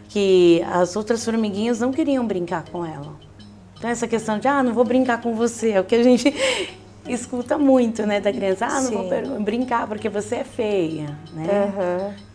que 0.10 0.64
as 0.72 0.96
outras 0.96 1.24
formiguinhas 1.24 1.82
não 1.82 1.92
queriam 1.92 2.26
brincar 2.26 2.64
com 2.72 2.84
ela? 2.84 3.14
Então 3.78 3.92
essa 3.92 4.08
questão 4.08 4.40
de 4.40 4.48
ah, 4.48 4.64
não 4.64 4.74
vou 4.74 4.86
brincar 4.86 5.22
com 5.22 5.36
você, 5.36 5.72
é 5.72 5.80
o 5.80 5.84
que 5.84 5.94
a 5.94 6.02
gente 6.02 6.34
escuta 7.08 7.58
muito, 7.58 8.06
né, 8.06 8.20
da 8.20 8.32
criança. 8.32 8.66
Ah, 8.66 8.82
não 8.82 8.90
Sim. 8.90 9.10
vou 9.10 9.40
brincar 9.42 9.88
porque 9.88 10.10
você 10.10 10.38
é 10.38 10.44
feia, 10.44 11.18
né? 11.34 11.74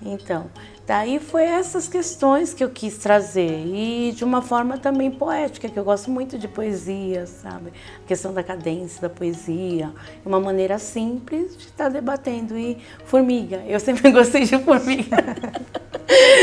Uhum. 0.03 0.13
Então, 0.13 0.47
Daí 0.89 1.19
foi 1.19 1.43
essas 1.43 1.87
questões 1.87 2.55
que 2.55 2.65
eu 2.65 2.71
quis 2.71 2.97
trazer 2.97 3.63
e 3.67 4.11
de 4.17 4.25
uma 4.25 4.41
forma 4.41 4.79
também 4.79 5.11
poética, 5.11 5.69
que 5.69 5.79
eu 5.79 5.85
gosto 5.85 6.11
muito 6.11 6.39
de 6.39 6.49
poesia, 6.49 7.27
sabe? 7.27 7.75
A 8.03 8.09
questão 8.09 8.33
da 8.33 8.43
cadência 8.43 9.03
da 9.03 9.11
poesia, 9.11 9.93
uma 10.25 10.41
maneira 10.41 10.79
simples 10.79 11.55
de 11.59 11.65
estar 11.65 11.91
debatendo. 11.91 12.57
E 12.57 12.79
formiga, 13.05 13.63
eu 13.69 13.79
sempre 13.79 14.09
gostei 14.11 14.45
de 14.45 14.57
formiga. 14.61 15.15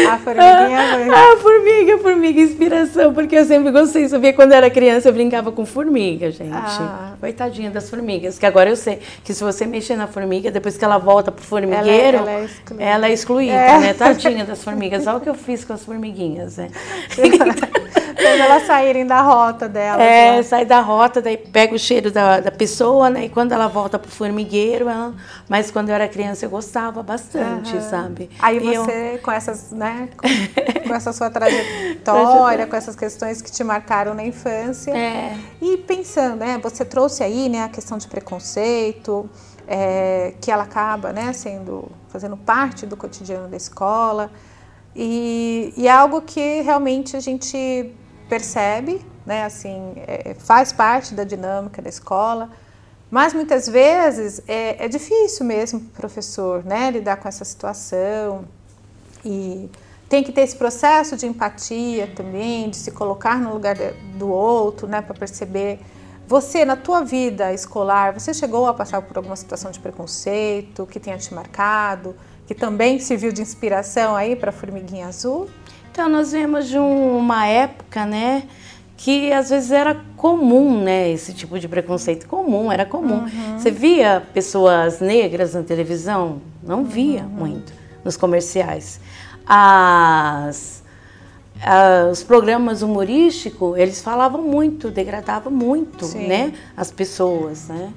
A 0.07 0.17
formiguinha 0.19 0.79
ah, 1.11 1.33
a 1.33 1.37
formiga, 1.37 1.97
formiga, 1.97 2.39
inspiração, 2.39 3.11
porque 3.13 3.35
eu 3.35 3.45
sempre 3.45 3.71
gostei. 3.71 4.07
Sabia 4.07 4.31
quando 4.31 4.51
eu 4.51 4.57
era 4.57 4.69
criança 4.69 5.09
eu 5.09 5.13
brincava 5.13 5.51
com 5.51 5.65
formiga, 5.65 6.29
gente. 6.29 6.51
Ah. 6.53 7.13
Coitadinha 7.19 7.71
das 7.71 7.89
formigas, 7.89 8.37
que 8.37 8.45
agora 8.45 8.69
eu 8.69 8.75
sei 8.75 8.99
que 9.23 9.33
se 9.33 9.43
você 9.43 9.65
mexer 9.65 9.95
na 9.95 10.05
formiga, 10.05 10.51
depois 10.51 10.77
que 10.77 10.85
ela 10.85 10.99
volta 10.99 11.31
pro 11.31 11.43
formigueiro, 11.43 12.17
ela, 12.17 12.31
ela 12.31 12.41
é 12.41 12.43
excluída, 12.43 12.83
ela 12.83 13.07
é 13.07 13.13
excluída 13.13 13.53
é. 13.53 13.79
né? 13.79 13.93
Tadinha 13.93 14.34
das 14.43 14.63
formigas. 14.63 15.07
Olha 15.07 15.17
o 15.17 15.21
que 15.21 15.29
eu 15.29 15.35
fiz 15.35 15.63
com 15.63 15.73
as 15.73 15.83
formiguinhas, 15.83 16.57
né? 16.57 16.69
Quando 18.15 18.41
elas 18.41 18.63
saírem 18.63 19.05
da 19.05 19.21
rota 19.21 19.67
dela. 19.69 20.01
É, 20.01 20.37
né? 20.37 20.43
sai 20.43 20.65
da 20.65 20.79
rota, 20.79 21.21
daí 21.21 21.37
pega 21.37 21.75
o 21.75 21.79
cheiro 21.79 22.11
da, 22.11 22.39
da 22.39 22.51
pessoa, 22.51 23.09
né? 23.09 23.25
E 23.25 23.29
quando 23.29 23.51
ela 23.51 23.67
volta 23.67 23.99
pro 23.99 24.09
formigueiro, 24.09 24.89
ela... 24.89 25.13
mas 25.47 25.69
quando 25.69 25.89
eu 25.89 25.95
era 25.95 26.07
criança 26.07 26.45
eu 26.45 26.49
gostava 26.49 27.03
bastante, 27.03 27.75
uhum. 27.75 27.81
sabe? 27.81 28.29
Aí 28.39 28.57
e 28.57 28.59
você, 28.59 29.15
eu... 29.15 29.19
com 29.19 29.31
essas, 29.31 29.71
né? 29.71 30.09
Com, 30.17 30.87
com, 30.87 30.95
essa 30.95 31.13
sua 31.13 31.29
trajetória, 31.29 32.65
com 32.65 32.75
essas 32.75 32.95
questões 32.95 33.41
que 33.41 33.51
te 33.51 33.63
marcaram 33.63 34.13
na 34.13 34.25
infância. 34.25 34.91
É. 34.91 35.37
E 35.61 35.77
pensando, 35.77 36.37
né? 36.37 36.59
Você 36.63 36.83
trouxe 36.83 37.23
aí, 37.23 37.49
né, 37.49 37.63
a 37.63 37.69
questão 37.69 37.97
de 37.97 38.07
preconceito. 38.07 39.29
É, 39.67 40.36
que 40.39 40.51
ela 40.51 40.63
acaba 40.63 41.12
né, 41.12 41.34
sendo 41.34 41.91
fazendo 42.10 42.38
parte 42.38 42.86
do 42.86 42.95
cotidiano 42.95 43.48
da 43.48 43.57
escola. 43.57 44.31
E, 44.95 45.74
e 45.75 45.88
é 45.88 45.91
algo 45.91 46.22
que 46.22 46.62
realmente 46.62 47.17
a 47.17 47.19
gente 47.19 47.93
percebe, 48.29 49.05
né, 49.25 49.43
assim, 49.43 49.93
é, 49.98 50.36
faz 50.38 50.72
parte 50.72 51.13
da 51.13 51.24
dinâmica 51.24 51.81
da 51.81 51.89
escola, 51.89 52.50
mas 53.12 53.34
muitas 53.34 53.67
vezes 53.67 54.41
é, 54.48 54.86
é 54.86 54.88
difícil 54.88 55.45
mesmo 55.45 55.79
para 55.79 55.89
o 55.89 55.93
professor 55.93 56.63
né, 56.63 56.91
lidar 56.91 57.17
com 57.17 57.27
essa 57.27 57.43
situação. 57.43 58.45
E 59.24 59.69
tem 60.07 60.24
que 60.24 60.31
ter 60.31 60.41
esse 60.41 60.55
processo 60.55 61.17
de 61.17 61.25
empatia 61.25 62.12
também, 62.15 62.69
de 62.69 62.77
se 62.77 62.91
colocar 62.91 63.39
no 63.39 63.53
lugar 63.53 63.75
do 64.17 64.29
outro, 64.29 64.88
né, 64.88 65.01
para 65.01 65.13
perceber 65.13 65.79
você 66.27 66.65
na 66.65 66.75
tua 66.75 67.01
vida 67.03 67.53
escolar, 67.53 68.13
você 68.13 68.34
chegou 68.34 68.67
a 68.67 68.74
passar 68.74 69.01
por 69.01 69.15
alguma 69.17 69.36
situação 69.36 69.72
de 69.72 69.79
preconceito 69.79 70.86
que 70.86 71.00
tenha 71.00 71.17
te 71.17 71.34
marcado, 71.34 72.15
que 72.48 72.55
também 72.55 73.00
serviu 73.00 73.32
de 73.32 73.41
inspiração 73.41 74.15
aí 74.15 74.36
para 74.36 74.50
a 74.50 74.53
Formiguinha 74.53 75.08
Azul? 75.08 75.50
Então, 75.91 76.10
nós 76.10 76.32
vemos 76.32 76.67
de 76.67 76.77
um, 76.77 77.17
uma 77.17 77.46
época, 77.46 78.05
né, 78.05 78.44
que 78.98 79.32
às 79.32 79.50
vezes 79.50 79.72
era 79.72 79.96
comum, 80.17 80.84
né, 80.84 81.10
esse 81.10 81.34
tipo 81.34 81.60
de 81.60 81.67
preconceito 81.67 82.27
comum, 82.27 82.72
era 82.72 82.86
comum. 82.86 83.20
Uhum. 83.20 83.58
Você 83.58 83.72
via 83.72 84.22
pessoas 84.34 85.00
negras 85.00 85.53
na 85.53 85.63
televisão? 85.63 86.41
Não 86.63 86.84
via 86.84 87.22
uhum. 87.22 87.29
muito 87.29 87.74
nos 88.03 88.17
comerciais. 88.17 89.00
As, 89.46 90.84
as, 91.62 92.12
os 92.12 92.24
programas 92.24 92.81
humorísticos, 92.81 93.77
eles 93.77 94.01
falavam 94.01 94.41
muito, 94.41 94.91
degradavam 94.91 95.51
muito, 95.51 96.05
Sim. 96.05 96.27
né, 96.27 96.53
as 96.75 96.91
pessoas, 96.91 97.67
né? 97.67 97.91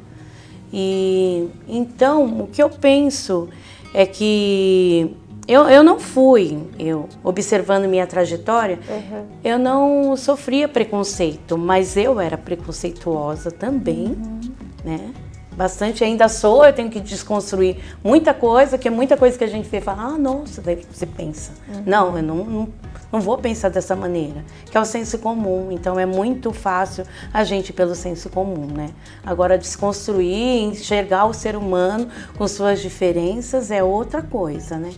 E 0.72 1.48
então, 1.66 2.42
o 2.42 2.46
que 2.46 2.62
eu 2.62 2.68
penso 2.68 3.48
é 3.94 4.04
que 4.04 5.16
eu, 5.46 5.62
eu 5.62 5.82
não 5.82 5.98
fui, 5.98 6.58
eu 6.78 7.08
observando 7.24 7.86
minha 7.86 8.06
trajetória, 8.06 8.78
uhum. 8.86 9.24
eu 9.42 9.58
não 9.58 10.14
sofria 10.14 10.68
preconceito, 10.68 11.56
mas 11.56 11.96
eu 11.96 12.20
era 12.20 12.36
preconceituosa 12.36 13.50
também, 13.50 14.08
uhum. 14.08 14.40
né? 14.84 15.10
Bastante 15.56 16.04
ainda 16.04 16.28
sou, 16.28 16.64
eu 16.64 16.72
tenho 16.72 16.90
que 16.90 17.00
desconstruir 17.00 17.78
muita 18.04 18.32
coisa, 18.32 18.78
que 18.78 18.86
é 18.86 18.90
muita 18.90 19.16
coisa 19.16 19.36
que 19.36 19.42
a 19.42 19.48
gente 19.48 19.68
vê 19.68 19.78
e 19.78 19.80
fala, 19.80 20.02
ah, 20.02 20.18
nossa, 20.18 20.60
daí 20.60 20.86
você 20.88 21.06
pensa. 21.06 21.52
Uhum. 21.66 21.82
Não, 21.84 22.16
eu 22.16 22.22
não, 22.22 22.44
não, 22.44 22.68
não 23.10 23.20
vou 23.20 23.38
pensar 23.38 23.70
dessa 23.70 23.96
maneira, 23.96 24.44
que 24.70 24.76
é 24.76 24.80
o 24.80 24.84
senso 24.84 25.18
comum. 25.18 25.68
Então 25.70 25.98
é 25.98 26.06
muito 26.06 26.52
fácil 26.52 27.04
a 27.32 27.42
gente 27.44 27.72
pelo 27.72 27.94
senso 27.94 28.28
comum, 28.28 28.66
né? 28.66 28.90
Agora 29.24 29.58
desconstruir, 29.58 30.62
enxergar 30.62 31.26
o 31.26 31.32
ser 31.32 31.56
humano 31.56 32.08
com 32.36 32.46
suas 32.46 32.80
diferenças 32.80 33.70
é 33.70 33.82
outra 33.82 34.22
coisa, 34.22 34.76
né? 34.76 34.92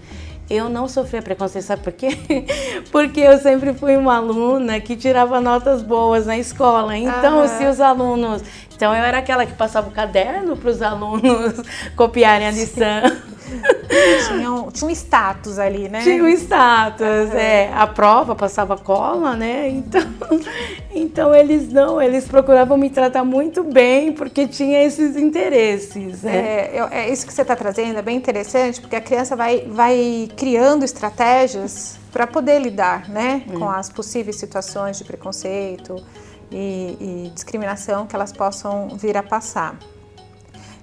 Eu 0.50 0.68
não 0.68 0.88
sofri 0.88 1.22
preconceito, 1.22 1.64
sabe 1.64 1.82
por 1.82 1.92
quê? 1.92 2.08
Porque 2.90 3.20
eu 3.20 3.38
sempre 3.38 3.72
fui 3.72 3.96
uma 3.96 4.16
aluna 4.16 4.80
que 4.80 4.96
tirava 4.96 5.40
notas 5.40 5.80
boas 5.80 6.26
na 6.26 6.36
escola. 6.36 6.96
Então, 6.96 7.46
se 7.46 7.64
os 7.66 7.80
alunos. 7.80 8.42
Então, 8.74 8.92
eu 8.92 9.04
era 9.04 9.18
aquela 9.18 9.46
que 9.46 9.54
passava 9.54 9.88
o 9.88 9.92
caderno 9.92 10.56
para 10.56 10.70
os 10.70 10.82
alunos 10.82 11.62
copiarem 11.94 12.48
a 12.48 12.50
lição. 12.50 13.16
tinha, 14.28 14.52
um, 14.52 14.70
tinha 14.70 14.88
um 14.88 14.90
status 14.90 15.58
ali, 15.58 15.88
né? 15.88 16.02
Tinha 16.02 16.22
um 16.22 16.28
status, 16.28 17.34
é. 17.34 17.72
A 17.74 17.86
prova 17.86 18.34
passava 18.34 18.76
cola, 18.76 19.34
né? 19.34 19.68
Então, 19.68 20.02
então 20.94 21.34
eles 21.34 21.72
não, 21.72 22.00
eles 22.00 22.26
procuravam 22.26 22.76
me 22.76 22.90
tratar 22.90 23.24
muito 23.24 23.62
bem 23.64 24.12
porque 24.12 24.46
tinha 24.46 24.82
esses 24.82 25.16
interesses. 25.16 26.22
Né? 26.22 26.36
É, 26.36 26.88
é 26.90 27.12
isso 27.12 27.26
que 27.26 27.32
você 27.32 27.42
está 27.42 27.56
trazendo, 27.56 27.98
é 27.98 28.02
bem 28.02 28.16
interessante, 28.16 28.80
porque 28.80 28.96
a 28.96 29.00
criança 29.00 29.34
vai, 29.36 29.66
vai 29.66 30.28
criando 30.36 30.84
estratégias 30.84 31.98
para 32.12 32.26
poder 32.26 32.60
lidar 32.60 33.08
né, 33.08 33.42
hum. 33.48 33.60
com 33.60 33.68
as 33.68 33.88
possíveis 33.88 34.36
situações 34.36 34.98
de 34.98 35.04
preconceito 35.04 35.96
e, 36.50 36.96
e 37.00 37.32
discriminação 37.34 38.06
que 38.06 38.14
elas 38.14 38.32
possam 38.32 38.88
vir 38.96 39.16
a 39.16 39.22
passar. 39.22 39.78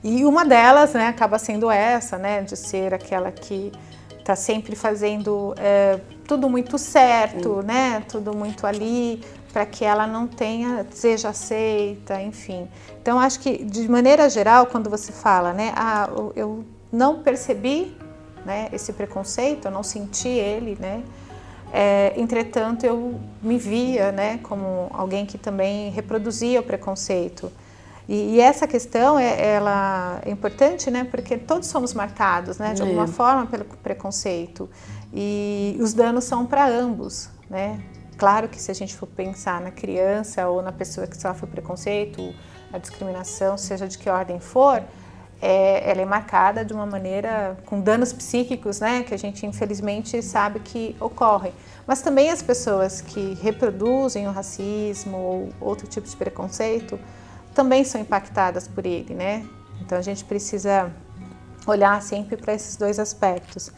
E 0.09 0.23
uma 0.23 0.45
delas, 0.45 0.93
né, 0.93 1.07
acaba 1.07 1.37
sendo 1.37 1.69
essa, 1.69 2.17
né, 2.17 2.41
de 2.41 2.55
ser 2.55 2.93
aquela 2.93 3.29
que 3.29 3.73
está 4.17 4.37
sempre 4.37 4.73
fazendo 4.73 5.53
é, 5.57 5.99
tudo 6.25 6.49
muito 6.49 6.77
certo, 6.77 7.61
né, 7.61 8.01
tudo 8.07 8.33
muito 8.33 8.65
ali 8.65 9.21
para 9.51 9.65
que 9.65 9.83
ela 9.83 10.07
não 10.07 10.25
tenha, 10.25 10.87
seja 10.91 11.27
aceita, 11.27 12.21
enfim. 12.21 12.69
Então, 13.01 13.19
acho 13.19 13.41
que 13.41 13.65
de 13.65 13.89
maneira 13.89 14.29
geral, 14.29 14.67
quando 14.67 14.89
você 14.89 15.11
fala, 15.11 15.51
né, 15.51 15.73
ah, 15.75 16.09
eu 16.37 16.63
não 16.89 17.21
percebi 17.21 17.93
né, 18.45 18.69
esse 18.71 18.93
preconceito, 18.93 19.65
eu 19.65 19.71
não 19.71 19.83
senti 19.83 20.29
ele, 20.29 20.77
né, 20.79 21.03
é, 21.73 22.13
entretanto, 22.15 22.85
eu 22.85 23.19
me 23.41 23.57
via 23.57 24.13
né, 24.13 24.39
como 24.41 24.87
alguém 24.93 25.25
que 25.25 25.37
também 25.37 25.89
reproduzia 25.89 26.61
o 26.61 26.63
preconceito. 26.63 27.51
E, 28.07 28.35
e, 28.35 28.39
essa 28.39 28.65
questão 28.65 29.19
é, 29.19 29.55
ela 29.55 30.21
é 30.25 30.31
importante, 30.31 30.89
né, 30.89 31.03
porque 31.03 31.37
todos 31.37 31.67
somos 31.67 31.93
marcados, 31.93 32.57
né, 32.57 32.73
de 32.73 32.81
alguma 32.81 33.03
é. 33.03 33.07
forma 33.07 33.45
pelo 33.45 33.65
preconceito. 33.65 34.69
E 35.13 35.77
os 35.81 35.93
danos 35.93 36.23
são 36.23 36.45
para 36.45 36.67
ambos, 36.67 37.29
né? 37.49 37.81
Claro 38.17 38.47
que 38.47 38.59
se 38.59 38.71
a 38.71 38.73
gente 38.73 38.95
for 38.95 39.07
pensar 39.07 39.61
na 39.61 39.71
criança 39.71 40.47
ou 40.47 40.61
na 40.61 40.71
pessoa 40.71 41.05
que 41.05 41.15
sofre 41.15 41.45
o 41.45 41.47
preconceito, 41.47 42.33
a 42.73 42.77
discriminação, 42.77 43.57
seja 43.57 43.87
de 43.87 43.97
que 43.97 44.09
ordem 44.09 44.39
for, 44.39 44.83
é, 45.39 45.89
ela 45.91 46.01
é 46.01 46.05
marcada 46.05 46.65
de 46.65 46.73
uma 46.73 46.85
maneira 46.85 47.57
com 47.65 47.79
danos 47.79 48.11
psíquicos, 48.11 48.79
né, 48.79 49.03
que 49.03 49.13
a 49.13 49.17
gente 49.17 49.45
infelizmente 49.45 50.21
sabe 50.21 50.59
que 50.61 50.95
ocorrem. 50.99 51.53
Mas 51.85 52.01
também 52.01 52.31
as 52.31 52.41
pessoas 52.41 53.01
que 53.01 53.35
reproduzem 53.41 54.27
o 54.27 54.31
racismo 54.31 55.17
ou 55.17 55.49
outro 55.61 55.87
tipo 55.87 56.07
de 56.07 56.15
preconceito 56.15 56.99
também 57.57 57.83
são 57.83 57.99
impactadas 57.99 58.67
por 58.67 58.85
ele, 58.85 59.15
né? 59.15 59.43
Então 59.81 59.97
a 59.97 60.01
gente 60.03 60.23
precisa 60.23 60.91
olhar 61.65 61.99
sempre 62.03 62.37
para 62.37 62.53
esses 62.53 62.77
dois 62.77 62.99
aspectos. 62.99 63.71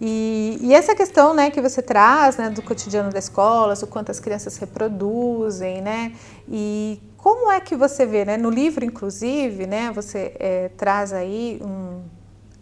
E, 0.00 0.56
e, 0.62 0.72
essa 0.72 0.94
questão 0.94 1.34
né, 1.34 1.50
que 1.50 1.60
você 1.60 1.82
traz 1.82 2.38
né, 2.38 2.48
do 2.48 2.62
cotidiano 2.62 3.10
da 3.10 3.18
escola, 3.18 3.74
o 3.74 3.86
quanto 3.86 4.10
as 4.10 4.18
crianças 4.18 4.56
reproduzem, 4.56 5.82
né, 5.82 6.14
e 6.48 7.02
como 7.18 7.52
é 7.52 7.60
que 7.60 7.76
você 7.76 8.06
vê, 8.06 8.24
né? 8.24 8.36
No 8.36 8.48
livro, 8.48 8.84
inclusive, 8.84 9.66
né? 9.66 9.90
Você 9.90 10.34
é, 10.38 10.70
traz 10.76 11.12
aí 11.12 11.60
um... 11.62 12.04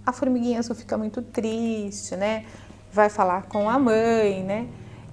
A 0.04 0.12
formiguinha 0.12 0.58
azul 0.58 0.74
fica 0.74 0.96
muito 0.96 1.20
triste, 1.20 2.16
né? 2.16 2.44
Vai 2.90 3.08
falar 3.08 3.42
com 3.42 3.68
a 3.68 3.78
mãe, 3.78 4.42
né? 4.42 4.66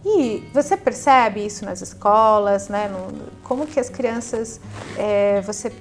E 0.06 0.44
você 0.54 0.76
percebe 0.76 1.46
isso 1.46 1.64
nas 1.64 1.82
escolas, 1.82 2.68
né? 2.68 2.90
No, 2.90 3.32
como 3.44 3.66
que 3.66 3.80
as 3.80 3.90
crianças... 3.90 4.60
É, 4.98 5.42
você 5.42 5.72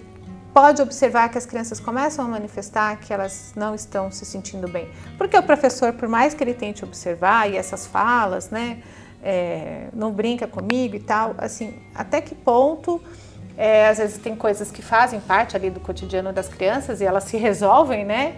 pode 0.52 0.82
observar 0.82 1.28
que 1.30 1.38
as 1.38 1.46
crianças 1.46 1.80
começam 1.80 2.24
a 2.24 2.28
manifestar 2.28 2.96
que 2.96 3.12
elas 3.12 3.52
não 3.56 3.74
estão 3.74 4.10
se 4.10 4.24
sentindo 4.24 4.68
bem. 4.68 4.88
Porque 5.16 5.36
o 5.36 5.42
professor, 5.42 5.92
por 5.92 6.08
mais 6.08 6.34
que 6.34 6.44
ele 6.44 6.54
tente 6.54 6.84
observar, 6.84 7.50
e 7.50 7.56
essas 7.56 7.86
falas, 7.86 8.50
né? 8.50 8.82
É, 9.24 9.88
não 9.92 10.10
brinca 10.10 10.46
comigo 10.48 10.96
e 10.96 11.00
tal, 11.00 11.34
assim, 11.38 11.80
até 11.94 12.20
que 12.20 12.34
ponto 12.34 13.00
é, 13.56 13.88
às 13.88 13.98
vezes 13.98 14.18
tem 14.18 14.34
coisas 14.34 14.70
que 14.70 14.82
fazem 14.82 15.20
parte 15.20 15.56
ali 15.56 15.70
do 15.70 15.78
cotidiano 15.78 16.32
das 16.32 16.48
crianças 16.48 17.00
e 17.00 17.04
elas 17.04 17.24
se 17.24 17.36
resolvem, 17.36 18.04
né? 18.04 18.36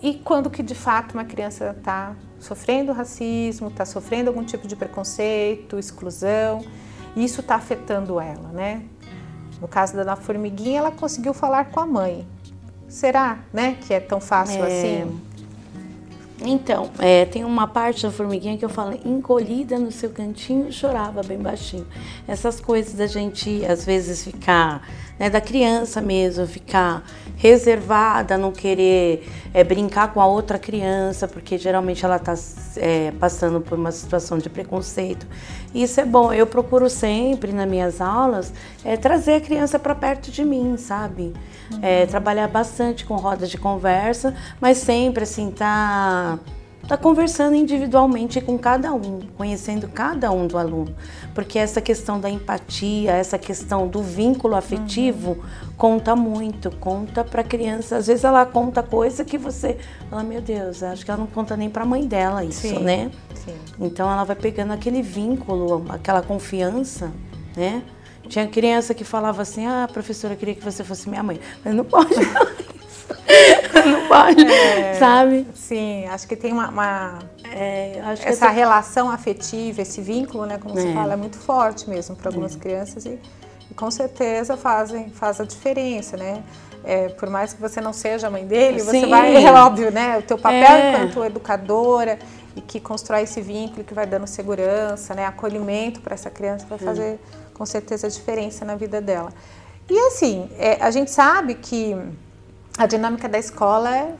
E 0.00 0.14
quando 0.14 0.48
que 0.48 0.62
de 0.62 0.74
fato 0.74 1.12
uma 1.12 1.24
criança 1.24 1.74
está 1.78 2.14
sofrendo 2.42 2.92
racismo, 2.92 3.68
está 3.68 3.84
sofrendo 3.84 4.28
algum 4.28 4.44
tipo 4.44 4.66
de 4.66 4.74
preconceito, 4.76 5.78
exclusão, 5.78 6.64
e 7.14 7.24
isso 7.24 7.40
está 7.40 7.54
afetando 7.54 8.20
ela, 8.20 8.48
né? 8.48 8.82
No 9.60 9.68
caso 9.68 9.94
da 9.94 10.16
formiguinha, 10.16 10.80
ela 10.80 10.90
conseguiu 10.90 11.32
falar 11.32 11.66
com 11.66 11.78
a 11.78 11.86
mãe. 11.86 12.26
Será, 12.88 13.38
né, 13.52 13.78
que 13.80 13.94
é 13.94 14.00
tão 14.00 14.20
fácil 14.20 14.64
é... 14.64 14.66
assim? 14.66 15.20
Então, 16.44 16.90
é, 16.98 17.24
tem 17.24 17.44
uma 17.44 17.68
parte 17.68 18.02
da 18.02 18.10
formiguinha 18.10 18.58
que 18.58 18.64
eu 18.64 18.68
falo, 18.68 18.98
encolhida 19.04 19.78
no 19.78 19.92
seu 19.92 20.10
cantinho, 20.10 20.72
chorava 20.72 21.22
bem 21.22 21.38
baixinho. 21.38 21.86
Essas 22.26 22.60
coisas 22.60 22.94
da 22.94 23.06
gente, 23.06 23.64
às 23.64 23.84
vezes, 23.84 24.24
ficar, 24.24 24.86
né, 25.22 25.30
da 25.30 25.40
criança 25.40 26.00
mesmo, 26.00 26.44
ficar 26.48 27.04
reservada, 27.36 28.36
não 28.36 28.50
querer 28.50 29.24
é, 29.54 29.62
brincar 29.62 30.12
com 30.12 30.20
a 30.20 30.26
outra 30.26 30.58
criança, 30.58 31.28
porque 31.28 31.56
geralmente 31.56 32.04
ela 32.04 32.16
está 32.16 32.34
é, 32.76 33.12
passando 33.20 33.60
por 33.60 33.78
uma 33.78 33.92
situação 33.92 34.36
de 34.36 34.50
preconceito. 34.50 35.24
Isso 35.72 36.00
é 36.00 36.04
bom. 36.04 36.32
Eu 36.32 36.44
procuro 36.44 36.90
sempre, 36.90 37.52
nas 37.52 37.68
minhas 37.68 38.00
aulas, 38.00 38.52
é, 38.84 38.96
trazer 38.96 39.34
a 39.34 39.40
criança 39.40 39.78
para 39.78 39.94
perto 39.94 40.32
de 40.32 40.44
mim, 40.44 40.76
sabe? 40.76 41.32
É, 41.80 42.04
trabalhar 42.06 42.48
bastante 42.48 43.04
com 43.04 43.14
rodas 43.14 43.48
de 43.48 43.58
conversa, 43.58 44.34
mas 44.60 44.78
sempre 44.78 45.22
assim, 45.22 45.52
tá 45.52 46.36
tá 46.86 46.96
conversando 46.96 47.54
individualmente 47.54 48.40
com 48.40 48.58
cada 48.58 48.92
um, 48.92 49.20
conhecendo 49.36 49.88
cada 49.88 50.30
um 50.30 50.46
do 50.46 50.58
aluno, 50.58 50.94
porque 51.34 51.58
essa 51.58 51.80
questão 51.80 52.20
da 52.20 52.28
empatia, 52.28 53.12
essa 53.12 53.38
questão 53.38 53.86
do 53.86 54.02
vínculo 54.02 54.54
afetivo 54.54 55.32
uhum. 55.32 55.72
conta 55.76 56.16
muito, 56.16 56.70
conta 56.76 57.22
para 57.24 57.42
a 57.42 57.44
criança. 57.44 57.96
Às 57.96 58.06
vezes 58.08 58.24
ela 58.24 58.44
conta 58.44 58.82
coisa 58.82 59.24
que 59.24 59.38
você 59.38 59.78
fala, 60.10 60.22
meu 60.22 60.40
Deus, 60.40 60.82
acho 60.82 61.04
que 61.04 61.10
ela 61.10 61.20
não 61.20 61.26
conta 61.26 61.56
nem 61.56 61.70
para 61.70 61.84
a 61.84 61.86
mãe 61.86 62.06
dela 62.06 62.44
isso, 62.44 62.68
Sim. 62.68 62.80
né? 62.80 63.10
Sim. 63.34 63.54
Então 63.80 64.10
ela 64.10 64.24
vai 64.24 64.36
pegando 64.36 64.72
aquele 64.72 65.02
vínculo, 65.02 65.84
aquela 65.88 66.22
confiança, 66.22 67.12
né? 67.56 67.82
Tinha 68.28 68.46
criança 68.46 68.94
que 68.94 69.04
falava 69.04 69.42
assim: 69.42 69.66
ah, 69.66 69.88
professora, 69.92 70.34
eu 70.34 70.38
queria 70.38 70.54
que 70.54 70.64
você 70.64 70.82
fosse 70.82 71.08
minha 71.08 71.22
mãe. 71.22 71.38
Mas 71.64 71.74
não 71.74 71.84
pode 71.84 72.14
não 73.86 74.08
pode, 74.08 74.44
é, 74.44 74.94
sabe? 74.94 75.46
Sim, 75.54 76.06
acho 76.06 76.26
que 76.26 76.36
tem 76.36 76.52
uma. 76.52 76.68
uma 76.68 77.18
é, 77.44 78.00
essa, 78.22 78.48
relação 78.48 79.10
afetiva, 79.10 79.82
esse 79.82 80.00
vínculo, 80.00 80.46
né, 80.46 80.58
como 80.58 80.78
é. 80.78 80.82
você 80.82 80.92
fala, 80.92 81.12
é 81.14 81.16
muito 81.16 81.38
forte 81.38 81.88
mesmo 81.88 82.16
para 82.16 82.28
algumas 82.28 82.56
é. 82.56 82.58
crianças 82.58 83.04
e, 83.04 83.18
e, 83.70 83.74
com 83.74 83.90
certeza 83.90 84.56
fazem, 84.56 85.10
faz 85.10 85.40
a 85.40 85.44
diferença, 85.44 86.16
né? 86.16 86.42
É, 86.84 87.08
por 87.10 87.30
mais 87.30 87.52
que 87.52 87.60
você 87.60 87.80
não 87.80 87.92
seja 87.92 88.26
a 88.26 88.30
mãe 88.30 88.44
dele, 88.44 88.80
Sim. 88.80 88.86
você 88.86 89.06
vai, 89.06 89.44
é 89.44 89.52
óbvio, 89.52 89.92
né? 89.92 90.18
O 90.18 90.22
teu 90.22 90.36
papel 90.36 90.60
é. 90.60 90.94
enquanto 90.94 91.24
educadora 91.24 92.18
e 92.56 92.60
que 92.60 92.80
constrói 92.80 93.22
esse 93.22 93.40
vínculo 93.40 93.84
que 93.84 93.94
vai 93.94 94.06
dando 94.06 94.26
segurança, 94.26 95.14
né? 95.14 95.26
Acolhimento 95.26 96.00
para 96.00 96.14
essa 96.14 96.30
criança 96.30 96.66
vai 96.66 96.78
fazer 96.78 97.20
com 97.54 97.64
certeza 97.64 98.06
a 98.06 98.10
diferença 98.10 98.64
na 98.64 98.74
vida 98.74 99.00
dela. 99.00 99.32
E 99.88 99.98
assim, 100.06 100.50
é, 100.58 100.78
a 100.80 100.90
gente 100.90 101.10
sabe 101.10 101.54
que 101.54 101.96
a 102.78 102.86
dinâmica 102.86 103.28
da 103.28 103.38
escola 103.38 103.96
é 103.96 104.14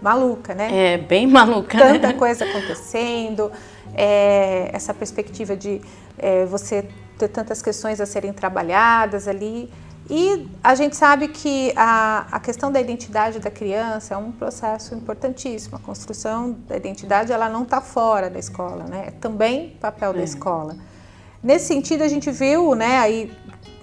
maluca, 0.00 0.54
né? 0.54 0.94
É, 0.94 0.98
bem 0.98 1.26
maluca. 1.26 1.78
Tanta 1.78 2.08
né? 2.08 2.12
coisa 2.14 2.44
acontecendo, 2.44 3.52
é, 3.94 4.70
essa 4.72 4.92
perspectiva 4.92 5.56
de 5.56 5.80
é, 6.18 6.44
você 6.46 6.88
ter 7.18 7.28
tantas 7.28 7.62
questões 7.62 8.00
a 8.00 8.06
serem 8.06 8.32
trabalhadas 8.32 9.28
ali. 9.28 9.70
E 10.10 10.48
a 10.62 10.74
gente 10.74 10.96
sabe 10.96 11.28
que 11.28 11.72
a, 11.76 12.26
a 12.32 12.40
questão 12.40 12.72
da 12.72 12.80
identidade 12.80 13.38
da 13.38 13.50
criança 13.50 14.14
é 14.14 14.16
um 14.16 14.32
processo 14.32 14.94
importantíssimo. 14.94 15.76
A 15.76 15.78
construção 15.78 16.56
da 16.66 16.76
identidade 16.76 17.32
ela 17.32 17.48
não 17.48 17.62
está 17.62 17.80
fora 17.80 18.28
da 18.28 18.38
escola, 18.38 18.84
né? 18.84 19.04
É 19.06 19.10
também 19.12 19.76
papel 19.80 20.10
é. 20.10 20.14
da 20.14 20.24
escola. 20.24 20.76
Nesse 21.42 21.66
sentido, 21.66 22.02
a 22.02 22.08
gente 22.08 22.30
viu 22.30 22.74
né, 22.74 22.98
aí 22.98 23.32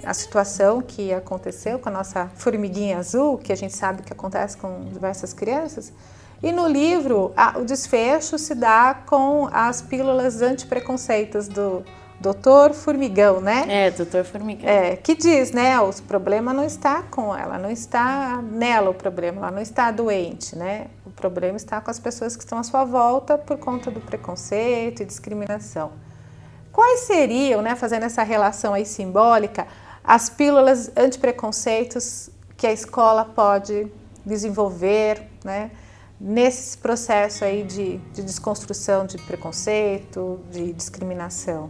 a 0.10 0.14
situação 0.14 0.82
que 0.82 1.14
aconteceu 1.14 1.78
com 1.78 1.88
a 1.88 1.92
nossa 1.92 2.32
formiguinha 2.34 2.98
azul, 2.98 3.38
que 3.38 3.54
a 3.54 3.56
gente 3.56 3.76
sabe 3.76 4.02
que 4.02 4.12
acontece 4.12 4.58
com 4.58 4.86
diversas 4.92 5.34
crianças. 5.34 5.94
E 6.42 6.52
no 6.52 6.68
livro, 6.68 7.32
a, 7.38 7.60
o 7.60 7.64
desfecho 7.64 8.40
se 8.40 8.56
dá 8.56 8.96
com 9.06 9.48
as 9.52 9.84
pílulas 9.84 10.42
antipreconceitos 10.42 11.48
do 11.48 11.84
doutor 12.20 12.74
Formigão, 12.74 13.40
né? 13.40 13.66
É, 13.68 13.92
doutor 13.92 14.26
Formigão. 14.26 14.68
É, 14.68 14.96
que 14.96 15.14
diz, 15.14 15.52
né, 15.52 15.80
o 15.80 15.94
problema 16.02 16.54
não 16.54 16.66
está 16.66 17.04
com 17.04 17.36
ela, 17.36 17.60
não 17.60 17.70
está 17.70 18.42
nela 18.42 18.90
o 18.90 18.94
problema, 18.96 19.42
ela 19.42 19.52
não 19.52 19.62
está 19.62 19.92
doente, 19.92 20.56
né? 20.56 20.88
O 21.06 21.12
problema 21.12 21.56
está 21.56 21.80
com 21.80 21.92
as 21.92 22.00
pessoas 22.00 22.36
que 22.36 22.44
estão 22.44 22.58
à 22.58 22.64
sua 22.64 22.84
volta 22.84 23.38
por 23.38 23.58
conta 23.58 23.92
do 23.92 24.02
preconceito 24.02 25.04
e 25.04 25.06
discriminação. 25.06 25.92
Quais 26.72 27.02
seriam, 27.02 27.62
né, 27.62 27.76
fazendo 27.76 28.04
essa 28.04 28.24
relação 28.24 28.74
aí 28.74 28.86
simbólica, 28.86 29.68
as 30.10 30.28
pílulas 30.28 30.92
antipreconceitos 30.98 32.32
que 32.58 32.66
a 32.66 32.74
escola 32.74 33.24
pode 33.24 33.86
desenvolver, 34.26 35.22
né, 35.46 35.70
nesse 36.20 36.80
processo 36.80 37.46
aí 37.46 37.62
de, 37.64 38.00
de 38.12 38.24
desconstrução 38.24 39.06
de 39.06 39.20
preconceito, 39.20 40.40
de 40.50 40.74
discriminação? 40.74 41.70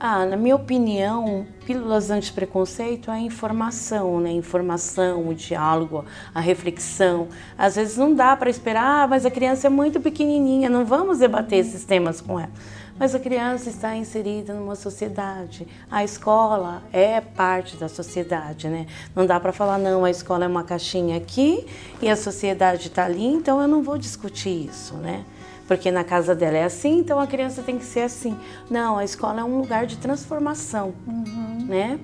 Ah, 0.00 0.24
na 0.24 0.34
minha 0.34 0.56
opinião, 0.56 1.46
pílulas 1.66 2.10
anti-preconceito 2.10 3.10
é 3.10 3.14
a 3.14 3.20
informação, 3.20 4.18
né? 4.18 4.32
Informação, 4.32 5.28
o 5.28 5.34
diálogo, 5.34 6.06
a 6.34 6.40
reflexão. 6.40 7.28
Às 7.56 7.76
vezes 7.76 7.98
não 7.98 8.14
dá 8.14 8.34
para 8.34 8.48
esperar, 8.48 9.04
ah, 9.04 9.06
mas 9.06 9.26
a 9.26 9.30
criança 9.30 9.66
é 9.66 9.70
muito 9.70 10.00
pequenininha, 10.00 10.70
não 10.70 10.86
vamos 10.86 11.18
debater 11.18 11.58
esses 11.58 11.84
temas 11.84 12.22
com 12.22 12.40
ela. 12.40 12.50
Mas 12.98 13.14
a 13.14 13.18
criança 13.18 13.68
está 13.70 13.96
inserida 13.96 14.54
numa 14.54 14.76
sociedade. 14.76 15.66
A 15.90 16.04
escola 16.04 16.82
é 16.92 17.20
parte 17.20 17.76
da 17.76 17.88
sociedade, 17.88 18.68
né? 18.68 18.86
Não 19.14 19.26
dá 19.26 19.40
para 19.40 19.52
falar, 19.52 19.78
não, 19.78 20.04
a 20.04 20.10
escola 20.10 20.44
é 20.44 20.48
uma 20.48 20.62
caixinha 20.62 21.16
aqui 21.16 21.66
e 22.00 22.08
a 22.08 22.16
sociedade 22.16 22.88
está 22.88 23.04
ali, 23.04 23.26
então 23.26 23.60
eu 23.60 23.66
não 23.66 23.82
vou 23.82 23.98
discutir 23.98 24.68
isso, 24.68 24.94
né? 24.94 25.24
porque 25.66 25.90
na 25.90 26.04
casa 26.04 26.34
dela 26.34 26.58
é 26.58 26.64
assim, 26.64 26.98
então 26.98 27.18
a 27.18 27.26
criança 27.26 27.62
tem 27.62 27.78
que 27.78 27.86
ser 27.86 28.00
assim. 28.00 28.36
Não, 28.70 28.98
a 28.98 29.04
escola 29.04 29.40
é 29.40 29.44
um 29.44 29.60
lugar 29.60 29.86
de 29.86 29.96
transformação, 29.96 30.92
uhum. 31.06 31.64
né? 31.66 31.98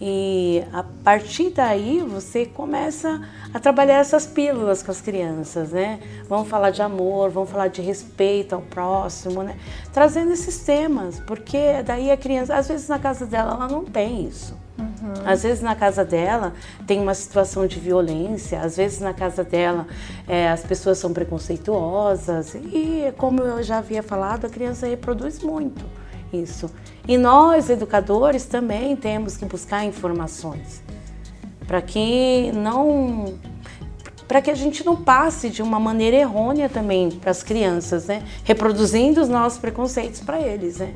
E 0.00 0.64
a 0.72 0.82
partir 0.82 1.50
daí 1.50 2.00
você 2.00 2.46
começa 2.46 3.20
a 3.52 3.60
trabalhar 3.60 3.98
essas 3.98 4.26
pílulas 4.26 4.82
com 4.82 4.90
as 4.90 5.00
crianças, 5.00 5.72
né? 5.72 6.00
Vamos 6.26 6.48
falar 6.48 6.70
de 6.70 6.80
amor, 6.80 7.28
vamos 7.28 7.50
falar 7.50 7.68
de 7.68 7.82
respeito 7.82 8.54
ao 8.54 8.62
próximo, 8.62 9.42
né? 9.42 9.56
Trazendo 9.92 10.32
esses 10.32 10.58
temas, 10.60 11.20
porque 11.20 11.82
daí 11.84 12.10
a 12.10 12.16
criança, 12.16 12.56
às 12.56 12.68
vezes 12.68 12.88
na 12.88 12.98
casa 12.98 13.26
dela 13.26 13.52
ela 13.52 13.68
não 13.68 13.84
tem 13.84 14.26
isso. 14.26 14.56
Uhum. 14.78 15.12
Às 15.26 15.42
vezes 15.42 15.62
na 15.62 15.76
casa 15.76 16.02
dela 16.02 16.54
tem 16.86 16.98
uma 16.98 17.12
situação 17.12 17.66
de 17.66 17.78
violência, 17.78 18.62
às 18.62 18.78
vezes 18.78 19.00
na 19.00 19.12
casa 19.12 19.44
dela 19.44 19.86
é, 20.26 20.48
as 20.48 20.62
pessoas 20.62 20.96
são 20.96 21.12
preconceituosas 21.12 22.54
e, 22.54 23.12
como 23.18 23.42
eu 23.42 23.62
já 23.62 23.78
havia 23.78 24.02
falado, 24.02 24.46
a 24.46 24.48
criança 24.48 24.86
reproduz 24.86 25.40
muito 25.40 25.84
isso. 26.32 26.70
E 27.06 27.16
nós, 27.16 27.70
educadores, 27.70 28.44
também 28.44 28.94
temos 28.96 29.36
que 29.36 29.44
buscar 29.44 29.84
informações 29.84 30.82
para 31.66 31.80
que 31.80 32.50
não 32.52 33.38
para 34.26 34.40
que 34.40 34.48
a 34.48 34.54
gente 34.54 34.86
não 34.86 34.94
passe 34.94 35.50
de 35.50 35.60
uma 35.60 35.80
maneira 35.80 36.16
errônea 36.16 36.68
também 36.68 37.10
para 37.10 37.32
as 37.32 37.42
crianças, 37.42 38.06
né? 38.06 38.22
Reproduzindo 38.44 39.20
os 39.20 39.28
nossos 39.28 39.58
preconceitos 39.58 40.20
para 40.20 40.40
eles, 40.40 40.78
né? 40.78 40.94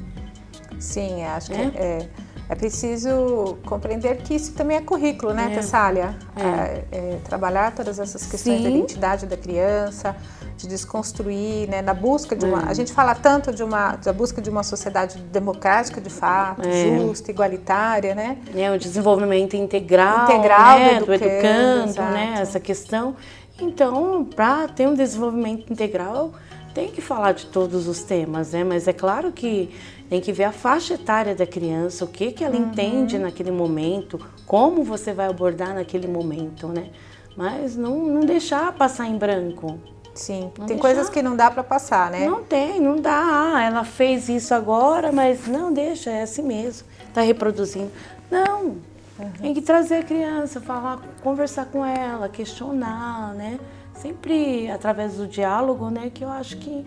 Sim, 0.78 1.24
acho 1.24 1.52
é? 1.52 1.56
que 1.56 1.76
é, 1.76 2.08
é 2.48 2.54
preciso 2.54 3.58
compreender 3.66 4.18
que 4.18 4.34
isso 4.34 4.52
também 4.52 4.76
é 4.76 4.80
currículo, 4.80 5.32
né, 5.32 5.48
é. 5.50 5.54
Tessália? 5.56 6.16
É. 6.36 6.42
É, 6.42 6.84
é 6.92 7.18
trabalhar 7.24 7.74
todas 7.74 7.98
essas 7.98 8.24
questões 8.24 8.58
Sim. 8.58 8.62
da 8.62 8.70
identidade 8.70 9.26
da 9.26 9.36
criança, 9.36 10.14
de 10.56 10.68
desconstruir, 10.68 11.68
né, 11.68 11.82
na 11.82 11.94
busca 11.94 12.36
de 12.36 12.44
uma. 12.44 12.62
É. 12.62 12.70
A 12.70 12.74
gente 12.74 12.92
fala 12.92 13.14
tanto 13.14 13.52
de 13.52 13.62
uma 13.62 13.96
da 13.96 14.12
busca 14.12 14.40
de 14.40 14.48
uma 14.48 14.62
sociedade 14.62 15.18
democrática, 15.18 16.00
de 16.00 16.10
fato, 16.10 16.66
é. 16.66 16.98
justa, 16.98 17.30
igualitária, 17.30 18.14
né? 18.14 18.38
É 18.54 18.70
o 18.70 18.78
desenvolvimento 18.78 19.54
integral, 19.54 20.24
integral 20.24 20.78
né, 20.78 21.00
do, 21.00 21.12
educando, 21.12 21.14
do 21.14 21.14
educando, 21.14 22.02
né, 22.12 22.34
essa 22.40 22.60
questão. 22.60 23.16
Então, 23.60 24.24
para 24.24 24.68
ter 24.68 24.88
um 24.88 24.94
desenvolvimento 24.94 25.72
integral, 25.72 26.32
tem 26.74 26.88
que 26.88 27.00
falar 27.00 27.32
de 27.32 27.46
todos 27.46 27.86
os 27.86 28.02
temas, 28.02 28.52
né? 28.52 28.64
Mas 28.64 28.88
é 28.88 28.92
claro 28.92 29.30
que 29.30 29.70
tem 30.08 30.20
que 30.20 30.32
ver 30.32 30.44
a 30.44 30.52
faixa 30.52 30.94
etária 30.94 31.34
da 31.34 31.46
criança, 31.46 32.04
o 32.04 32.08
que 32.08 32.32
que 32.32 32.44
ela 32.44 32.56
uhum. 32.56 32.66
entende 32.66 33.18
naquele 33.18 33.50
momento, 33.50 34.20
como 34.46 34.82
você 34.82 35.12
vai 35.12 35.28
abordar 35.28 35.74
naquele 35.74 36.08
momento, 36.08 36.68
né? 36.68 36.90
Mas 37.36 37.76
não, 37.76 37.98
não 38.06 38.20
deixar 38.20 38.72
passar 38.72 39.06
em 39.06 39.16
branco. 39.16 39.78
Sim, 40.14 40.42
não 40.42 40.66
tem 40.66 40.76
deixar. 40.76 40.82
coisas 40.82 41.08
que 41.10 41.20
não 41.20 41.34
dá 41.34 41.50
para 41.50 41.64
passar, 41.64 42.10
né? 42.10 42.26
Não 42.26 42.42
tem, 42.44 42.80
não 42.80 43.00
dá. 43.00 43.52
Ah, 43.56 43.62
ela 43.62 43.84
fez 43.84 44.28
isso 44.28 44.54
agora, 44.54 45.10
mas 45.10 45.46
não 45.46 45.72
deixa, 45.72 46.10
é 46.10 46.22
assim 46.22 46.42
mesmo. 46.42 46.86
Tá 47.12 47.20
reproduzindo. 47.20 47.90
Não. 48.30 48.76
Uhum. 49.18 49.30
Tem 49.40 49.54
que 49.54 49.60
trazer 49.60 49.96
a 49.96 50.02
criança, 50.02 50.60
falar, 50.60 51.00
conversar 51.22 51.66
com 51.66 51.84
ela, 51.84 52.28
questionar, 52.28 53.34
né? 53.34 53.58
Sempre 53.94 54.70
através 54.70 55.14
do 55.14 55.26
diálogo, 55.26 55.90
né? 55.90 56.10
Que 56.12 56.24
eu 56.24 56.28
acho 56.28 56.56
que 56.58 56.86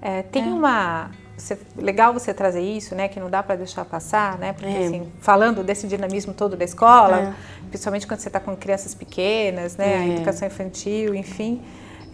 é, 0.00 0.22
tem 0.22 0.44
é. 0.44 0.52
uma 0.52 1.10
você, 1.36 1.58
legal 1.76 2.12
você 2.12 2.32
trazer 2.32 2.62
isso, 2.62 2.94
né? 2.94 3.08
Que 3.08 3.20
não 3.20 3.28
dá 3.28 3.42
para 3.42 3.56
deixar 3.56 3.84
passar, 3.84 4.38
né? 4.38 4.52
Porque 4.52 4.68
é. 4.68 4.86
assim, 4.86 5.12
falando 5.20 5.62
desse 5.62 5.86
dinamismo 5.86 6.32
todo 6.32 6.56
da 6.56 6.64
escola, 6.64 7.18
é. 7.18 7.34
principalmente 7.68 8.06
quando 8.06 8.20
você 8.20 8.28
está 8.28 8.40
com 8.40 8.56
crianças 8.56 8.94
pequenas, 8.94 9.76
né? 9.76 10.08
É. 10.08 10.14
educação 10.14 10.48
infantil, 10.48 11.14
enfim. 11.14 11.60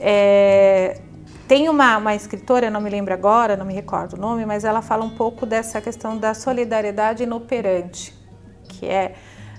É, 0.04 1.00
tem 1.46 1.68
uma, 1.68 1.96
uma 1.96 2.14
escritora, 2.14 2.68
não 2.68 2.80
me 2.80 2.90
lembro 2.90 3.14
agora, 3.14 3.56
não 3.56 3.64
me 3.64 3.72
recordo 3.72 4.14
o 4.14 4.20
nome, 4.20 4.44
mas 4.44 4.64
ela 4.64 4.82
fala 4.82 5.04
um 5.04 5.10
pouco 5.10 5.46
dessa 5.46 5.80
questão 5.80 6.18
da 6.18 6.34
solidariedade 6.34 7.22
inoperante, 7.22 8.12
que 8.64 8.86
é 8.86 9.14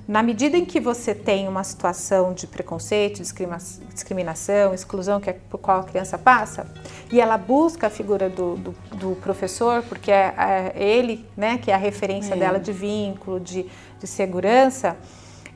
na 0.05 0.21
medida 0.21 0.57
em 0.57 0.65
que 0.65 0.81
você 0.81 1.15
tem 1.15 1.47
uma 1.47 1.63
situação 1.63 2.33
de 2.33 2.45
preconceito, 2.45 3.21
discriminação, 3.21 4.73
exclusão 4.73 5.21
que 5.21 5.29
é 5.29 5.33
por 5.33 5.59
qual 5.59 5.79
a 5.79 5.83
criança 5.83 6.17
passa, 6.17 6.67
e 7.09 7.21
ela 7.21 7.37
busca 7.37 7.87
a 7.87 7.89
figura 7.89 8.29
do, 8.29 8.57
do, 8.57 8.75
do 8.97 9.15
professor, 9.21 9.81
porque 9.83 10.11
é, 10.11 10.33
é, 10.37 10.83
ele 10.83 11.25
né, 11.37 11.57
que 11.57 11.71
é 11.71 11.73
a 11.73 11.77
referência 11.77 12.33
é. 12.33 12.37
dela 12.37 12.59
de 12.59 12.73
vínculo, 12.73 13.39
de, 13.39 13.65
de 13.97 14.07
segurança, 14.07 14.97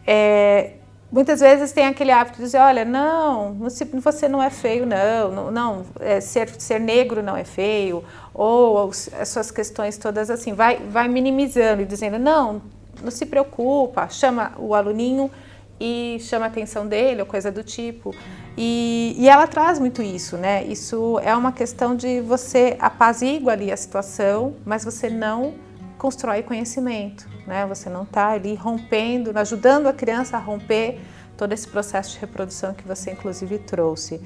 é, 0.06 0.76
muitas 1.12 1.40
vezes 1.40 1.72
tem 1.72 1.86
aquele 1.86 2.12
hábito 2.12 2.38
de 2.38 2.44
dizer, 2.44 2.60
olha, 2.60 2.84
não, 2.84 3.54
você 4.00 4.28
não 4.28 4.42
é 4.42 4.50
feio, 4.50 4.86
não, 4.86 5.52
não, 5.52 5.86
é, 6.00 6.20
ser, 6.20 6.50
ser 6.60 6.80
negro 6.80 7.24
não 7.24 7.36
é 7.36 7.44
feio, 7.44 8.04
ou 8.34 8.90
as 8.90 9.30
suas 9.30 9.52
questões 9.52 9.98
todas 9.98 10.30
assim, 10.30 10.54
vai, 10.54 10.78
vai 10.78 11.08
minimizando 11.08 11.82
e 11.82 11.86
dizendo, 11.86 12.20
não, 12.20 12.62
não 13.02 13.12
se 13.12 13.26
preocupa, 13.26 14.08
chama 14.10 14.54
o 14.58 14.74
aluninho 14.74 15.32
e 15.80 16.18
chama 16.22 16.46
a 16.46 16.48
atenção 16.48 16.88
dele, 16.88 17.22
ou 17.22 17.28
coisa 17.28 17.52
do 17.52 17.64
tipo. 17.64 18.14
E, 18.58 19.16
e, 19.18 19.30
ela 19.30 19.46
traz 19.46 19.78
muito 19.78 20.02
isso, 20.02 20.36
né? 20.36 20.64
Isso 20.64 21.20
é 21.20 21.36
uma 21.36 21.52
questão 21.52 21.96
de 21.96 22.20
você 22.22 22.76
apazigua 22.80 23.54
ali 23.54 23.72
a 23.72 23.78
situação, 23.78 24.56
mas 24.66 24.84
você 24.84 25.10
não 25.10 25.54
constrói 25.98 26.44
conhecimento, 26.44 27.28
né? 27.46 27.66
Você 27.68 27.90
não 27.90 28.04
está 28.04 28.30
ali 28.30 28.56
rompendo, 28.56 29.38
ajudando 29.38 29.88
a 29.88 29.94
criança 29.94 30.38
a 30.38 30.40
romper 30.40 31.00
todo 31.36 31.54
esse 31.54 31.68
processo 31.68 32.14
de 32.14 32.20
reprodução 32.20 32.74
que 32.74 32.88
você 32.88 33.12
inclusive 33.12 33.60
trouxe. 33.60 34.22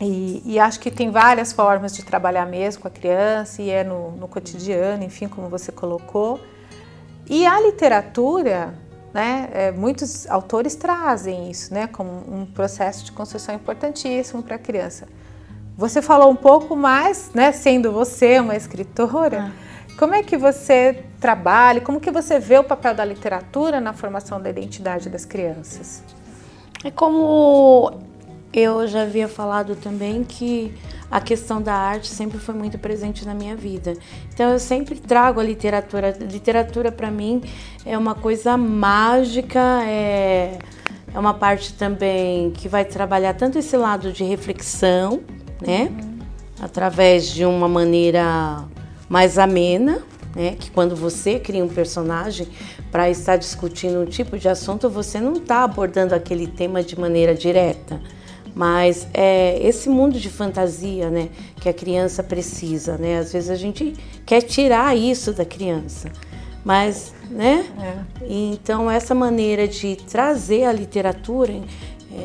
E, 0.00 0.42
e, 0.44 0.60
acho 0.60 0.78
que 0.78 0.92
tem 0.92 1.10
várias 1.10 1.52
formas 1.52 1.92
de 1.92 2.04
trabalhar 2.04 2.46
mesmo 2.46 2.82
com 2.82 2.88
a 2.88 2.90
criança 2.90 3.60
e 3.60 3.68
é 3.68 3.82
no, 3.82 4.12
no 4.12 4.28
cotidiano, 4.28 5.02
enfim, 5.02 5.26
como 5.26 5.48
você 5.48 5.72
colocou. 5.72 6.40
E 7.28 7.44
a 7.44 7.60
literatura, 7.60 8.74
né, 9.12 9.48
é, 9.52 9.72
muitos 9.72 10.28
autores 10.30 10.76
trazem 10.76 11.50
isso 11.50 11.74
né, 11.74 11.88
como 11.88 12.10
um 12.10 12.46
processo 12.46 13.04
de 13.04 13.10
construção 13.10 13.54
importantíssimo 13.54 14.40
para 14.40 14.54
a 14.54 14.58
criança. 14.58 15.08
Você 15.76 16.00
falou 16.00 16.30
um 16.30 16.36
pouco 16.36 16.76
mais, 16.76 17.30
né, 17.34 17.50
sendo 17.50 17.90
você 17.90 18.38
uma 18.38 18.56
escritora, 18.56 19.52
ah. 19.52 19.67
Como 19.98 20.14
é 20.14 20.22
que 20.22 20.36
você 20.36 21.04
trabalha, 21.20 21.80
como 21.80 22.00
que 22.00 22.10
você 22.10 22.38
vê 22.38 22.56
o 22.56 22.62
papel 22.62 22.94
da 22.94 23.04
literatura 23.04 23.80
na 23.80 23.92
formação 23.92 24.40
da 24.40 24.48
identidade 24.48 25.10
das 25.10 25.24
crianças? 25.24 26.04
É 26.84 26.90
como 26.90 27.98
eu 28.52 28.86
já 28.86 29.02
havia 29.02 29.26
falado 29.26 29.74
também 29.74 30.22
que 30.22 30.72
a 31.10 31.20
questão 31.20 31.60
da 31.60 31.74
arte 31.74 32.06
sempre 32.06 32.38
foi 32.38 32.54
muito 32.54 32.78
presente 32.78 33.26
na 33.26 33.34
minha 33.34 33.56
vida. 33.56 33.94
Então 34.32 34.52
eu 34.52 34.60
sempre 34.60 34.94
trago 34.94 35.40
a 35.40 35.42
literatura. 35.42 36.16
A 36.16 36.24
literatura 36.24 36.92
para 36.92 37.10
mim 37.10 37.42
é 37.84 37.98
uma 37.98 38.14
coisa 38.14 38.56
mágica, 38.56 39.82
é, 39.84 40.60
é 41.12 41.18
uma 41.18 41.34
parte 41.34 41.74
também 41.74 42.52
que 42.52 42.68
vai 42.68 42.84
trabalhar 42.84 43.34
tanto 43.34 43.58
esse 43.58 43.76
lado 43.76 44.12
de 44.12 44.22
reflexão, 44.22 45.20
né? 45.60 45.90
Uhum. 45.90 46.18
Através 46.60 47.26
de 47.26 47.44
uma 47.44 47.68
maneira 47.68 48.64
mais 49.08 49.38
amena, 49.38 50.02
né? 50.34 50.56
Que 50.58 50.70
quando 50.70 50.94
você 50.94 51.38
cria 51.38 51.64
um 51.64 51.68
personagem 51.68 52.46
para 52.90 53.10
estar 53.10 53.36
discutindo 53.36 54.00
um 54.00 54.06
tipo 54.06 54.38
de 54.38 54.48
assunto, 54.48 54.88
você 54.88 55.20
não 55.20 55.34
está 55.34 55.64
abordando 55.64 56.14
aquele 56.14 56.46
tema 56.46 56.82
de 56.82 56.98
maneira 56.98 57.34
direta 57.34 58.00
mas 58.58 59.06
é 59.14 59.56
esse 59.64 59.88
mundo 59.88 60.18
de 60.18 60.28
fantasia, 60.28 61.08
né, 61.10 61.28
que 61.60 61.68
a 61.68 61.72
criança 61.72 62.24
precisa, 62.24 62.98
né? 62.98 63.18
Às 63.18 63.32
vezes 63.32 63.50
a 63.50 63.54
gente 63.54 63.94
quer 64.26 64.42
tirar 64.42 64.96
isso 64.96 65.32
da 65.32 65.44
criança, 65.44 66.10
mas, 66.64 67.14
né? 67.30 67.64
É. 67.80 68.24
Então 68.28 68.90
essa 68.90 69.14
maneira 69.14 69.68
de 69.68 69.94
trazer 69.94 70.64
a 70.64 70.72
literatura, 70.72 71.52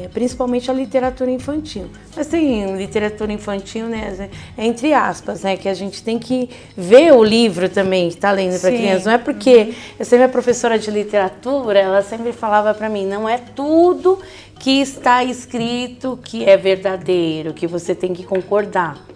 é, 0.02 0.08
principalmente 0.08 0.70
a 0.70 0.74
literatura 0.74 1.30
infantil. 1.30 1.90
Mas 2.16 2.28
tem 2.28 2.76
literatura 2.76 3.32
infantil, 3.32 3.88
né, 3.88 4.30
entre 4.58 4.94
aspas, 4.94 5.44
né, 5.44 5.58
que 5.58 5.70
a 5.70 5.74
gente 5.74 6.04
tem 6.04 6.18
que 6.18 6.50
ver 6.76 7.14
o 7.14 7.24
livro 7.24 7.70
também 7.70 8.10
que 8.10 8.16
está 8.16 8.32
lendo 8.32 8.60
para 8.60 8.72
criança. 8.72 9.06
Não 9.06 9.14
é 9.14 9.18
porque 9.18 9.56
uhum. 9.56 9.74
eu 10.00 10.06
sempre 10.06 10.26
a 10.26 10.30
professora 10.30 10.80
de 10.80 10.90
literatura, 10.90 11.80
ela 11.80 12.02
sempre 12.02 12.32
falava 12.32 12.74
para 12.74 12.90
mim, 12.90 13.06
não 13.06 13.28
é 13.28 13.38
tudo 13.38 14.20
que 14.60 14.82
está 14.82 15.24
escrito 15.24 16.18
que 16.24 16.46
é 16.46 16.56
verdadeiro, 16.56 17.54
que 17.54 17.68
você 17.68 17.94
tem 17.94 18.14
que 18.14 18.24
concordar. 18.24 19.13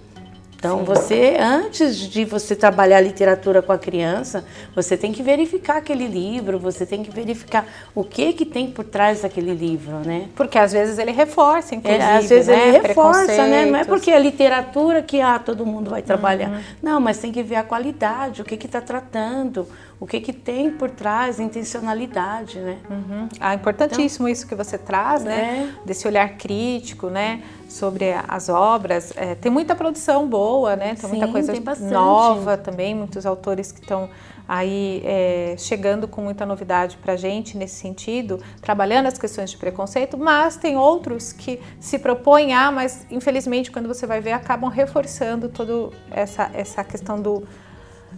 Então, 0.57 0.79
Sim. 0.79 0.85
você, 0.85 1.37
antes 1.39 1.97
de 1.97 2.25
você 2.25 2.55
trabalhar 2.55 2.99
literatura 2.99 3.61
com 3.61 3.71
a 3.71 3.77
criança, 3.77 4.43
você 4.75 4.97
tem 4.97 5.11
que 5.11 5.21
verificar 5.21 5.77
aquele 5.77 6.07
livro, 6.07 6.57
você 6.57 6.83
tem 6.83 7.03
que 7.03 7.11
verificar 7.11 7.63
o 7.93 8.03
que 8.03 8.33
que 8.33 8.43
tem 8.43 8.71
por 8.71 8.83
trás 8.83 9.21
daquele 9.21 9.53
livro, 9.53 9.97
né? 9.99 10.29
Porque 10.35 10.57
às 10.57 10.71
vezes 10.71 10.97
ele 10.97 11.11
reforça, 11.11 11.75
inclusive, 11.75 12.03
é, 12.03 12.17
Às 12.17 12.27
vezes 12.27 12.47
né? 12.47 12.69
ele 12.69 12.87
reforça, 12.87 13.47
né? 13.47 13.65
Não 13.67 13.79
é 13.79 13.83
porque 13.83 14.09
é 14.09 14.19
literatura 14.19 15.03
que 15.03 15.21
ah, 15.21 15.37
todo 15.37 15.63
mundo 15.63 15.91
vai 15.91 16.01
trabalhar. 16.01 16.49
Uhum. 16.49 16.61
Não, 16.81 16.99
mas 16.99 17.19
tem 17.19 17.31
que 17.31 17.43
ver 17.43 17.57
a 17.57 17.63
qualidade, 17.63 18.41
o 18.41 18.45
que 18.45 18.57
que 18.57 18.65
está 18.65 18.81
tratando, 18.81 19.67
o 19.99 20.05
que, 20.05 20.19
que 20.21 20.31
tem 20.31 20.71
por 20.71 20.89
trás, 20.91 21.39
intencionalidade, 21.39 22.59
né? 22.59 22.77
Uhum. 22.89 23.27
Ah, 23.39 23.55
importantíssimo 23.55 24.27
então, 24.27 24.33
isso 24.33 24.47
que 24.47 24.55
você 24.55 24.77
traz, 24.77 25.23
né? 25.23 25.69
É. 25.73 25.85
Desse 25.85 26.07
olhar 26.07 26.37
crítico, 26.37 27.09
né? 27.09 27.41
Sobre 27.67 28.13
as 28.27 28.47
obras. 28.47 29.11
É, 29.15 29.35
tem 29.35 29.51
muita 29.51 29.75
produção 29.75 30.27
boa 30.27 30.75
né? 30.75 30.95
Tem 30.95 31.09
muita 31.09 31.25
Sim, 31.25 31.31
coisa 31.31 31.51
tem 31.51 31.89
nova 31.89 32.57
também, 32.57 32.95
muitos 32.95 33.25
autores 33.25 33.71
que 33.71 33.81
estão 33.81 34.09
aí 34.47 35.01
é, 35.03 35.55
chegando 35.57 36.07
com 36.07 36.21
muita 36.21 36.45
novidade 36.45 36.95
para 36.97 37.13
a 37.13 37.15
gente 37.17 37.57
nesse 37.57 37.75
sentido, 37.75 38.39
trabalhando 38.61 39.07
as 39.07 39.17
questões 39.17 39.51
de 39.51 39.57
preconceito, 39.57 40.17
mas 40.17 40.55
tem 40.55 40.77
outros 40.77 41.33
que 41.33 41.59
se 41.81 41.99
propõem 41.99 42.53
a, 42.53 42.71
mas 42.71 43.05
infelizmente 43.11 43.69
quando 43.69 43.87
você 43.87 44.07
vai 44.07 44.21
ver 44.21 44.31
acabam 44.31 44.69
reforçando 44.69 45.49
toda 45.49 45.93
essa, 46.09 46.49
essa 46.53 46.81
questão 46.83 47.21
do, 47.21 47.45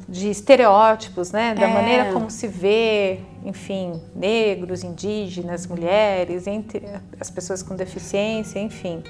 de 0.10 0.30
estereótipos, 0.30 1.32
né? 1.32 1.54
Da 1.54 1.65
É. 1.65 1.67
maneira 1.67 2.12
como 2.12 2.32
se 2.32 2.48
vê, 2.48 3.19
enfim, 3.45 4.02
negros, 4.15 4.84
indígenas, 4.84 5.67
mulheres, 5.67 6.48
entre 6.48 6.82
as 7.19 7.30
pessoas 7.30 7.62
com 7.62 7.76
deficiência, 7.76 8.60
enfim. 8.60 9.04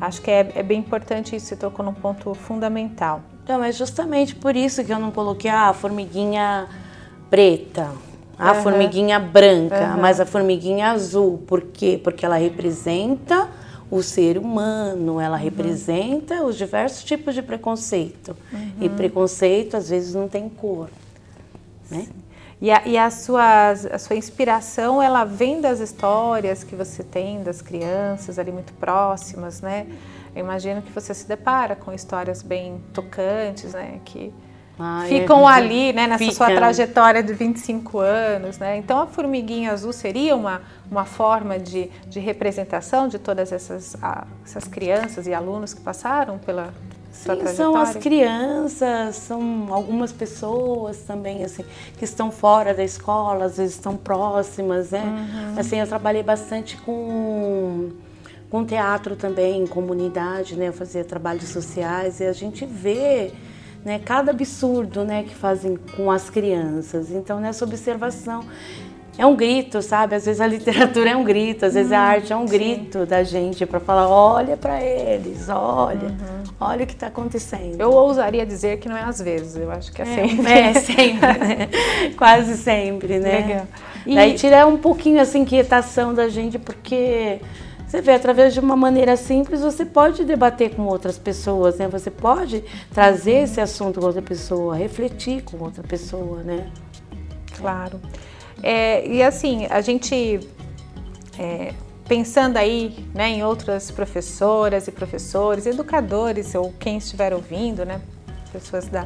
Acho 0.00 0.20
que 0.20 0.30
é, 0.30 0.52
é 0.54 0.62
bem 0.62 0.80
importante 0.80 1.34
isso, 1.34 1.46
você 1.46 1.56
tocou 1.56 1.84
num 1.84 1.94
ponto 1.94 2.34
fundamental. 2.34 3.22
Então, 3.42 3.64
é 3.64 3.72
justamente 3.72 4.34
por 4.34 4.54
isso 4.54 4.84
que 4.84 4.92
eu 4.92 4.98
não 4.98 5.10
coloquei 5.10 5.50
ah, 5.50 5.68
a 5.68 5.72
formiguinha 5.72 6.66
preta, 7.30 7.90
a 8.38 8.50
Aham. 8.50 8.62
formiguinha 8.62 9.18
branca, 9.18 9.76
Aham. 9.84 9.96
mas 10.00 10.20
a 10.20 10.26
formiguinha 10.26 10.90
azul. 10.90 11.42
Por 11.46 11.62
quê? 11.62 11.98
Porque 12.02 12.24
ela 12.26 12.36
representa 12.36 13.48
o 13.90 14.02
ser 14.02 14.38
humano, 14.38 15.20
ela 15.20 15.36
representa 15.36 16.42
os 16.42 16.56
diversos 16.56 17.04
tipos 17.04 17.34
de 17.34 17.42
preconceito. 17.42 18.36
E 18.80 18.88
preconceito, 18.88 19.76
às 19.76 19.90
vezes, 19.90 20.14
não 20.14 20.28
tem 20.28 20.48
cor. 20.48 20.90
Né? 21.90 22.06
E, 22.60 22.70
a, 22.70 22.86
e 22.86 22.96
a, 22.96 23.10
sua, 23.10 23.70
a 23.70 23.98
sua 23.98 24.16
inspiração, 24.16 25.02
ela 25.02 25.24
vem 25.24 25.60
das 25.60 25.80
histórias 25.80 26.64
que 26.64 26.74
você 26.74 27.02
tem 27.02 27.42
das 27.42 27.60
crianças 27.60 28.38
ali 28.38 28.50
muito 28.50 28.72
próximas, 28.74 29.60
né? 29.60 29.86
Eu 30.34 30.44
imagino 30.44 30.80
que 30.80 30.90
você 30.90 31.12
se 31.12 31.28
depara 31.28 31.76
com 31.76 31.92
histórias 31.92 32.42
bem 32.42 32.80
tocantes, 32.92 33.74
né? 33.74 34.00
Que 34.04 34.32
Ah, 34.78 35.04
ficam 35.08 35.48
é. 35.48 35.52
ali, 35.52 35.92
né? 35.92 36.06
Nessa 36.06 36.30
sua 36.32 36.46
Fica. 36.48 36.56
trajetória 36.58 37.22
de 37.22 37.32
25 37.32 37.98
anos, 38.00 38.58
né? 38.58 38.76
Então 38.76 38.98
a 39.00 39.06
formiguinha 39.06 39.72
azul 39.72 39.92
seria 39.92 40.34
uma, 40.34 40.62
uma 40.90 41.04
forma 41.04 41.58
de, 41.58 41.90
de 42.08 42.18
representação 42.18 43.06
de 43.06 43.18
todas 43.18 43.52
essas, 43.52 43.96
a- 44.02 44.26
essas 44.44 44.64
crianças 44.64 45.26
e 45.26 45.34
alunos 45.34 45.74
que 45.74 45.80
passaram 45.80 46.38
pela 46.38 46.74
sua 47.12 47.36
Sim, 47.36 47.40
trajetória? 47.40 47.54
são 47.56 47.76
as 47.76 47.94
crianças, 47.94 49.16
são 49.16 49.68
algumas 49.70 50.12
pessoas 50.12 50.98
também, 51.02 51.44
assim, 51.44 51.64
que 51.96 52.04
estão 52.04 52.32
fora 52.32 52.74
da 52.74 52.82
escola, 52.82 53.44
às 53.44 53.56
vezes 53.56 53.76
estão 53.76 53.96
próximas, 53.96 54.90
né? 54.90 55.04
Uhum. 55.04 55.54
Assim, 55.56 55.78
eu 55.78 55.86
trabalhei 55.86 56.24
bastante 56.24 56.76
com, 56.78 57.90
com 58.50 58.64
teatro 58.64 59.14
também, 59.14 59.62
em 59.62 59.66
comunidade, 59.66 60.56
né? 60.56 60.68
Eu 60.68 60.72
fazia 60.72 61.04
trabalhos 61.04 61.48
sociais 61.48 62.18
e 62.20 62.24
a 62.26 62.32
gente 62.32 62.66
vê 62.66 63.32
né, 63.84 64.00
cada 64.04 64.30
absurdo 64.30 65.04
né, 65.04 65.24
que 65.24 65.34
fazem 65.34 65.76
com 65.96 66.10
as 66.10 66.30
crianças. 66.30 67.10
Então, 67.10 67.38
nessa 67.40 67.64
observação, 67.64 68.42
é 69.16 69.24
um 69.24 69.36
grito, 69.36 69.80
sabe? 69.80 70.16
Às 70.16 70.24
vezes 70.24 70.40
a 70.40 70.46
literatura 70.48 71.10
é 71.10 71.16
um 71.16 71.22
grito, 71.22 71.64
às 71.66 71.74
vezes 71.74 71.92
a 71.92 72.00
arte 72.00 72.32
é 72.32 72.36
um 72.36 72.46
grito 72.46 73.06
da 73.06 73.22
gente 73.22 73.64
para 73.64 73.78
falar: 73.78 74.08
olha 74.08 74.56
para 74.56 74.82
eles, 74.82 75.48
olha, 75.48 76.14
olha 76.60 76.84
o 76.84 76.86
que 76.86 76.94
está 76.94 77.06
acontecendo. 77.08 77.80
Eu 77.80 77.92
ousaria 77.92 78.44
dizer 78.44 78.78
que 78.78 78.88
não 78.88 78.96
é 78.96 79.02
às 79.04 79.20
vezes, 79.20 79.56
eu 79.56 79.70
acho 79.70 79.92
que 79.92 80.02
é, 80.02 80.04
sempre. 80.04 80.52
É, 80.52 80.74
sempre, 80.74 81.38
né? 81.38 81.68
Quase 82.16 82.56
sempre, 82.56 83.18
né? 83.20 83.38
Legal. 83.46 83.66
E- 84.06 84.14
Daí 84.16 84.34
tirar 84.34 84.66
um 84.66 84.76
pouquinho 84.76 85.18
essa 85.18 85.38
inquietação 85.38 86.12
da 86.12 86.28
gente, 86.28 86.58
porque 86.58 87.40
você 87.94 88.00
vê, 88.00 88.12
através 88.12 88.52
de 88.52 88.58
uma 88.58 88.74
maneira 88.74 89.16
simples, 89.16 89.60
você 89.60 89.84
pode 89.84 90.24
debater 90.24 90.74
com 90.74 90.82
outras 90.82 91.16
pessoas, 91.16 91.78
né? 91.78 91.86
Você 91.86 92.10
pode 92.10 92.64
trazer 92.92 93.44
esse 93.44 93.60
assunto 93.60 94.00
com 94.00 94.06
outra 94.06 94.20
pessoa, 94.20 94.74
refletir 94.74 95.44
com 95.44 95.62
outra 95.62 95.80
pessoa, 95.84 96.42
né? 96.42 96.72
Claro. 97.56 98.00
É, 98.60 99.06
e 99.06 99.22
assim, 99.22 99.66
a 99.70 99.80
gente 99.80 100.40
é, 101.38 101.72
pensando 102.08 102.56
aí 102.56 103.06
né, 103.14 103.28
em 103.28 103.44
outras 103.44 103.92
professoras 103.92 104.88
e 104.88 104.90
professores, 104.90 105.64
educadores 105.64 106.52
ou 106.56 106.72
quem 106.72 106.96
estiver 106.96 107.32
ouvindo, 107.32 107.84
né, 107.84 108.00
pessoas 108.52 108.88
da 108.88 109.04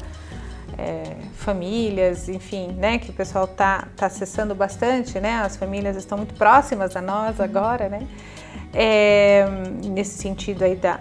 é, 0.78 1.14
famílias, 1.34 2.26
enfim, 2.26 2.68
né, 2.68 2.98
que 2.98 3.10
o 3.10 3.12
pessoal 3.12 3.44
está 3.44 3.86
tá 3.94 4.06
acessando 4.06 4.54
bastante, 4.54 5.20
né, 5.20 5.42
as 5.42 5.56
famílias 5.56 5.94
estão 5.94 6.16
muito 6.16 6.32
próximas 6.34 6.96
a 6.96 7.02
nós 7.02 7.38
agora, 7.38 7.90
né, 7.90 8.06
é, 8.72 9.46
nesse 9.84 10.18
sentido 10.18 10.62
aí 10.64 10.76
da, 10.76 11.00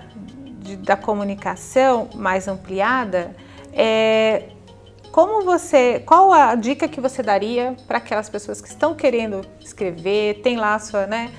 de- 0.59 0.77
da 0.77 0.95
comunicação 0.95 2.09
mais 2.15 2.47
ampliada, 2.47 3.35
é, 3.73 4.43
como 5.11 5.43
você, 5.43 5.99
qual 6.05 6.31
a 6.31 6.53
dica 6.55 6.87
que 6.87 7.01
você 7.01 7.23
daria 7.23 7.75
para 7.87 7.97
aquelas 7.97 8.29
pessoas 8.29 8.61
que 8.61 8.67
estão 8.67 8.93
querendo 8.93 9.41
escrever, 9.59 10.41
tem 10.41 10.57
lá 10.57 10.75
a 10.75 10.79
sua, 10.79 11.07
né, 11.07 11.31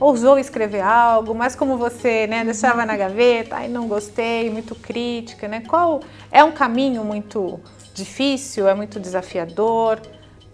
ousou 0.00 0.38
escrever 0.38 0.80
algo, 0.82 1.34
mas 1.34 1.54
como 1.56 1.76
você, 1.76 2.26
né, 2.26 2.44
deixava 2.44 2.84
na 2.84 2.96
gaveta, 2.96 3.56
ai 3.56 3.68
não 3.68 3.86
gostei, 3.88 4.50
muito 4.50 4.74
crítica, 4.74 5.46
né? 5.48 5.62
Qual 5.66 6.00
é 6.32 6.42
um 6.44 6.50
caminho 6.52 7.04
muito 7.04 7.60
difícil, 7.94 8.68
é 8.68 8.74
muito 8.74 8.98
desafiador? 9.00 10.00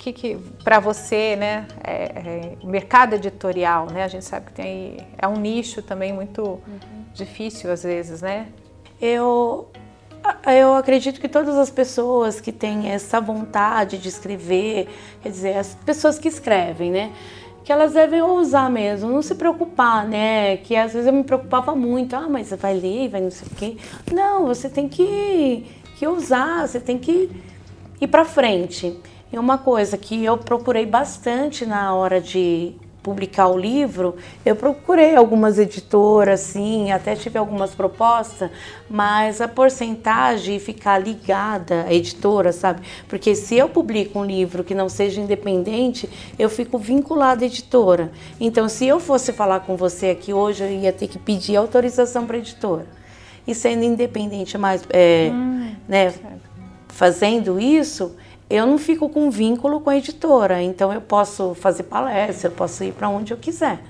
Que 0.01 0.15
que 0.15 0.39
para 0.65 0.81
você, 0.81 1.37
né, 1.37 1.69
é, 1.85 1.93
é, 1.93 2.57
o 2.63 2.67
mercado 2.67 3.17
editorial, 3.17 3.87
né? 3.93 4.03
A 4.03 4.09
gente 4.09 4.25
sabe 4.25 4.47
que 4.47 4.53
tem 4.53 4.97
é 5.19 5.29
um 5.29 5.37
nicho 5.37 5.83
também 5.83 6.11
muito 6.11 6.59
difícil 7.13 7.71
às 7.71 7.83
vezes, 7.83 8.23
né? 8.23 8.47
Eu, 8.99 9.69
eu 10.47 10.75
acredito 10.75 11.21
que 11.21 11.29
todas 11.29 11.55
as 11.55 11.69
pessoas 11.69 12.41
que 12.41 12.51
têm 12.51 12.89
essa 12.89 13.21
vontade 13.21 13.99
de 13.99 14.09
escrever, 14.09 14.89
quer 15.23 15.29
dizer, 15.29 15.59
as 15.59 15.75
pessoas 15.75 16.19
que 16.19 16.29
escrevem, 16.29 16.91
né? 16.91 17.13
Que 17.63 17.71
elas 17.71 17.93
devem 17.93 18.23
ousar 18.23 18.71
mesmo, 18.71 19.11
não 19.11 19.21
se 19.21 19.35
preocupar, 19.35 20.09
né? 20.09 20.57
Que 20.57 20.77
às 20.77 20.95
vezes 20.95 21.09
eu 21.09 21.13
me 21.13 21.25
preocupava 21.25 21.77
muito, 21.77 22.17
ah, 22.17 22.27
mas 22.27 22.49
vai 22.55 22.73
ler, 22.73 23.11
vai 23.11 23.21
não 23.21 23.31
sei 23.31 23.47
o 23.47 23.55
quê. 23.55 23.77
Não, 24.11 24.47
você 24.47 24.71
tem 24.71 24.89
que, 24.89 25.67
que 25.99 26.07
ousar, 26.07 26.67
você 26.67 26.81
tem 26.81 26.99
que 26.99 27.31
ir 28.01 28.09
para 28.09 28.25
frente. 28.25 28.99
E 29.33 29.39
uma 29.39 29.59
coisa 29.59 29.97
que 29.97 30.25
eu 30.25 30.37
procurei 30.37 30.85
bastante 30.85 31.65
na 31.65 31.95
hora 31.95 32.21
de 32.21 32.75
publicar 33.03 33.49
o 33.49 33.59
livro, 33.59 34.17
eu 34.45 34.55
procurei 34.55 35.17
algumas 35.17 35.59
editoras, 35.59 36.41
sim, 36.41 36.93
até 36.93 37.15
tive 37.17 37.39
algumas 37.39 37.75
propostas, 37.75 38.51
mas 38.91 39.41
a 39.41 39.49
porcentagem 39.49 40.59
ficar 40.59 40.99
ligada 40.99 41.85
à 41.85 41.95
editora, 41.95 42.53
sabe? 42.53 42.83
Porque 43.09 43.35
se 43.35 43.57
eu 43.57 43.69
publico 43.69 44.19
um 44.19 44.25
livro 44.25 44.63
que 44.63 44.75
não 44.75 44.89
seja 44.89 45.21
independente, 45.21 46.11
eu 46.39 46.51
fico 46.51 46.77
vinculada 46.77 47.45
à 47.45 47.47
editora. 47.47 48.13
Então, 48.39 48.69
se 48.69 48.87
eu 48.87 49.01
fosse 49.01 49.33
falar 49.33 49.61
com 49.61 49.77
você 49.77 50.11
aqui 50.11 50.33
hoje, 50.35 50.65
eu 50.65 50.71
ia 50.71 50.93
ter 50.93 51.07
que 51.07 51.19
pedir 51.19 51.57
autorização 51.57 52.27
para 52.27 52.37
a 52.37 52.41
editora. 52.41 52.87
E 53.47 53.55
sendo 53.55 53.83
independente, 53.83 54.59
mais, 54.59 54.83
é, 54.91 55.31
né, 55.89 56.13
fazendo 56.89 57.59
isso, 57.59 58.15
eu 58.51 58.67
não 58.67 58.77
fico 58.77 59.09
com 59.09 59.31
vínculo 59.31 59.81
com 59.81 59.89
a 59.89 59.97
editora. 59.97 60.61
Então 60.61 60.93
eu 60.93 61.01
posso 61.01 61.55
fazer 61.55 61.85
palestra, 61.85 62.51
eu 62.51 62.55
posso 62.55 62.83
ir 62.83 62.93
para 62.93 63.09
onde 63.09 63.33
eu 63.33 63.39
quiser. 63.39 63.81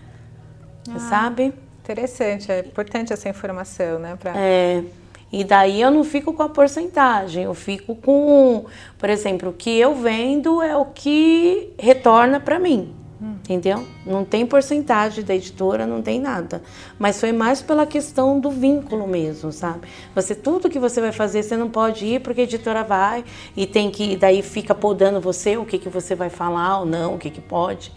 Sabe? 1.08 1.54
Interessante, 1.82 2.52
é 2.52 2.60
importante 2.60 3.12
essa 3.12 3.28
informação, 3.28 3.98
né? 3.98 4.16
Pra... 4.20 4.32
É, 4.36 4.84
e 5.32 5.44
daí 5.44 5.80
eu 5.80 5.90
não 5.90 6.04
fico 6.04 6.32
com 6.32 6.42
a 6.42 6.48
porcentagem, 6.48 7.44
eu 7.44 7.54
fico 7.54 7.94
com, 7.94 8.66
por 8.98 9.08
exemplo, 9.08 9.50
o 9.50 9.52
que 9.52 9.78
eu 9.78 9.94
vendo 9.94 10.60
é 10.60 10.76
o 10.76 10.86
que 10.86 11.72
retorna 11.78 12.40
para 12.40 12.58
mim. 12.58 12.94
Entendeu? 13.20 13.86
Não 14.06 14.24
tem 14.24 14.46
porcentagem 14.46 15.22
da 15.22 15.34
editora, 15.34 15.86
não 15.86 16.00
tem 16.00 16.18
nada. 16.18 16.62
Mas 16.98 17.20
foi 17.20 17.32
mais 17.32 17.60
pela 17.60 17.84
questão 17.84 18.40
do 18.40 18.50
vínculo 18.50 19.06
mesmo, 19.06 19.52
sabe? 19.52 19.86
Você 20.14 20.34
tudo 20.34 20.70
que 20.70 20.78
você 20.78 21.02
vai 21.02 21.12
fazer, 21.12 21.42
você 21.42 21.56
não 21.56 21.68
pode 21.68 22.06
ir 22.06 22.20
porque 22.20 22.40
a 22.40 22.44
editora 22.44 22.82
vai 22.82 23.22
e 23.54 23.66
tem 23.66 23.90
que 23.90 24.16
daí 24.16 24.40
fica 24.40 24.74
podando 24.74 25.20
você 25.20 25.58
o 25.58 25.66
que 25.66 25.78
que 25.78 25.90
você 25.90 26.14
vai 26.14 26.30
falar 26.30 26.80
ou 26.80 26.86
não, 26.86 27.16
o 27.16 27.18
que 27.18 27.28
que 27.28 27.42
pode. 27.42 27.92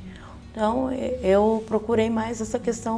Então, 0.52 0.92
eu 1.22 1.64
procurei 1.66 2.10
mais 2.10 2.42
essa 2.42 2.60
questão 2.60 2.98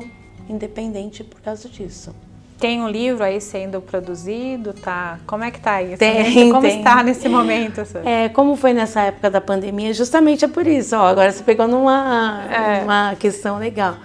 independente 0.49 1.23
por 1.23 1.41
causa 1.41 1.69
disso. 1.69 2.13
Tem 2.60 2.82
um 2.82 2.88
livro 2.88 3.24
aí 3.24 3.41
sendo 3.41 3.82
produzido, 3.82 4.72
tá? 4.74 5.20
Como 5.28 5.44
é 5.44 5.52
que 5.52 5.60
tá 5.60 5.82
isso? 5.82 5.98
Tem, 5.98 6.50
Como 6.50 6.62
tem. 6.62 6.78
está 6.78 7.04
nesse 7.04 7.28
momento? 7.28 7.82
É, 8.06 8.30
como 8.30 8.56
foi 8.56 8.74
nessa 8.74 9.02
época 9.02 9.30
da 9.30 9.41
pandemia, 9.41 9.94
justamente 9.94 10.46
é 10.46 10.48
por 10.48 10.65
isso, 10.65 10.96
ó, 10.96 11.06
agora 11.08 11.32
você 11.32 11.44
pegou 11.44 11.68
numa 11.68 12.44
É. 12.50 12.84
uma 12.84 13.15
questão 13.20 13.58
legal. 13.60 13.98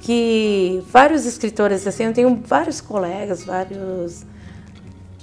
Que 0.00 0.82
vários 0.90 1.26
escritores, 1.26 1.86
assim, 1.86 2.04
eu 2.04 2.12
tenho 2.14 2.40
vários 2.46 2.80
colegas, 2.80 3.44
vários 3.44 4.24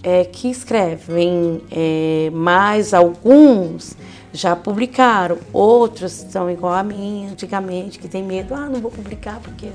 é, 0.04 0.24
que 0.24 0.48
escrevem, 0.52 1.62
é, 1.72 2.30
mas 2.32 2.94
alguns 2.94 3.98
já 4.38 4.56
publicaram, 4.56 5.40
outros 5.52 6.12
são 6.12 6.50
igual 6.50 6.74
a 6.74 6.84
mim, 6.84 7.28
antigamente, 7.32 7.98
que 7.98 8.08
tem 8.08 8.24
medo, 8.24 8.54
ah, 8.54 8.70
não 8.70 8.80
vou 8.80 8.92
publicar 8.92 9.40
porque 9.40 9.68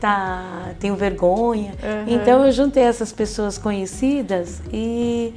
tá, 0.00 0.74
tenho 0.78 0.94
vergonha. 0.94 1.74
Uhum. 1.82 2.14
Então 2.14 2.46
eu 2.46 2.52
juntei 2.52 2.84
essas 2.84 3.12
pessoas 3.12 3.58
conhecidas 3.58 4.62
e 4.72 5.34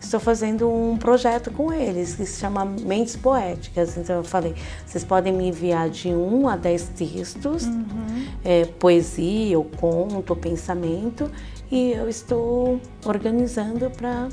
estou 0.00 0.18
fazendo 0.18 0.66
um 0.66 0.96
projeto 0.96 1.50
com 1.50 1.70
eles 1.70 2.14
que 2.14 2.24
se 2.24 2.40
chama 2.40 2.64
Mentes 2.64 3.16
Poéticas. 3.16 3.98
Então 3.98 4.16
eu 4.16 4.24
falei, 4.24 4.54
vocês 4.86 5.04
podem 5.04 5.30
me 5.30 5.48
enviar 5.48 5.90
de 5.90 6.08
um 6.08 6.48
a 6.48 6.56
dez 6.56 6.88
textos, 6.96 7.66
uhum. 7.66 8.26
é, 8.42 8.64
poesia, 8.64 9.58
ou 9.58 9.64
conto, 9.64 10.30
ou 10.30 10.36
pensamento, 10.36 11.30
e 11.70 11.92
eu 11.92 12.08
estou 12.08 12.80
organizando 13.04 13.90
para 13.90 14.30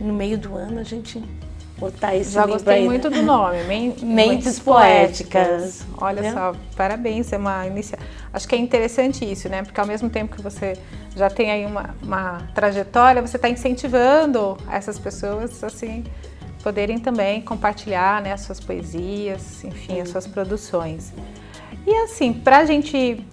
no 0.00 0.14
meio 0.14 0.38
do 0.38 0.54
ano 0.54 0.78
a 0.78 0.84
gente 0.84 1.20
botar 1.78 2.14
esse 2.14 2.30
Já 2.30 2.46
gostei 2.46 2.74
aí, 2.74 2.84
muito 2.84 3.10
do 3.10 3.22
nome, 3.22 3.62
Mentes, 3.64 4.02
Mentes 4.04 4.58
Poéticas. 4.58 5.82
Poéticas. 5.82 5.86
Olha 5.98 6.32
só, 6.32 6.52
parabéns, 6.76 7.32
é 7.32 7.36
uma 7.36 7.66
iniciativa. 7.66 8.08
Acho 8.32 8.48
que 8.48 8.54
é 8.54 8.58
interessante 8.58 9.30
isso, 9.30 9.48
né? 9.48 9.62
Porque 9.62 9.80
ao 9.80 9.86
mesmo 9.86 10.08
tempo 10.08 10.34
que 10.34 10.42
você 10.42 10.76
já 11.14 11.30
tem 11.30 11.50
aí 11.50 11.66
uma, 11.66 11.94
uma 12.02 12.48
trajetória, 12.54 13.22
você 13.22 13.36
está 13.36 13.48
incentivando 13.48 14.56
essas 14.70 14.98
pessoas 14.98 15.62
assim 15.62 16.04
poderem 16.62 16.98
também 16.98 17.40
compartilhar 17.42 18.20
né, 18.20 18.32
as 18.32 18.40
suas 18.40 18.58
poesias, 18.58 19.62
enfim, 19.62 20.00
as 20.00 20.08
suas 20.08 20.26
produções. 20.26 21.12
E 21.86 21.94
assim, 22.02 22.32
para 22.32 22.58
a 22.58 22.64
gente 22.64 23.24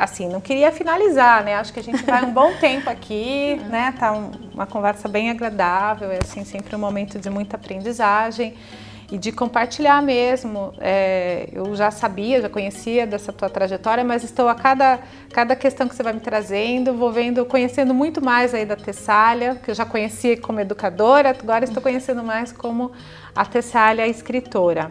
assim, 0.00 0.26
não 0.28 0.40
queria 0.40 0.72
finalizar, 0.72 1.44
né? 1.44 1.56
Acho 1.56 1.74
que 1.74 1.78
a 1.78 1.82
gente 1.82 2.02
vai 2.04 2.24
um 2.24 2.32
bom 2.32 2.54
tempo 2.58 2.88
aqui, 2.88 3.60
né? 3.68 3.94
Tá 3.98 4.12
um, 4.12 4.30
uma 4.54 4.66
conversa 4.66 5.06
bem 5.06 5.28
agradável, 5.28 6.10
é 6.10 6.18
assim, 6.22 6.42
sempre 6.42 6.74
um 6.74 6.78
momento 6.78 7.18
de 7.18 7.28
muita 7.28 7.56
aprendizagem 7.56 8.54
e 9.12 9.18
de 9.18 9.30
compartilhar 9.30 10.00
mesmo. 10.00 10.72
É, 10.80 11.50
eu 11.52 11.76
já 11.76 11.90
sabia, 11.90 12.40
já 12.40 12.48
conhecia 12.48 13.06
dessa 13.06 13.30
tua 13.30 13.50
trajetória, 13.50 14.02
mas 14.02 14.24
estou 14.24 14.48
a 14.48 14.54
cada, 14.54 15.00
cada 15.34 15.54
questão 15.54 15.86
que 15.86 15.94
você 15.94 16.02
vai 16.02 16.14
me 16.14 16.20
trazendo, 16.20 16.94
vou 16.94 17.12
vendo, 17.12 17.44
conhecendo 17.44 17.92
muito 17.92 18.24
mais 18.24 18.54
aí 18.54 18.64
da 18.64 18.76
Tessália, 18.76 19.56
que 19.56 19.70
eu 19.70 19.74
já 19.74 19.84
conhecia 19.84 20.40
como 20.40 20.60
educadora, 20.60 21.28
agora 21.28 21.64
estou 21.64 21.82
conhecendo 21.82 22.24
mais 22.24 22.52
como 22.52 22.90
a 23.36 23.44
Tessália 23.44 24.06
escritora. 24.06 24.90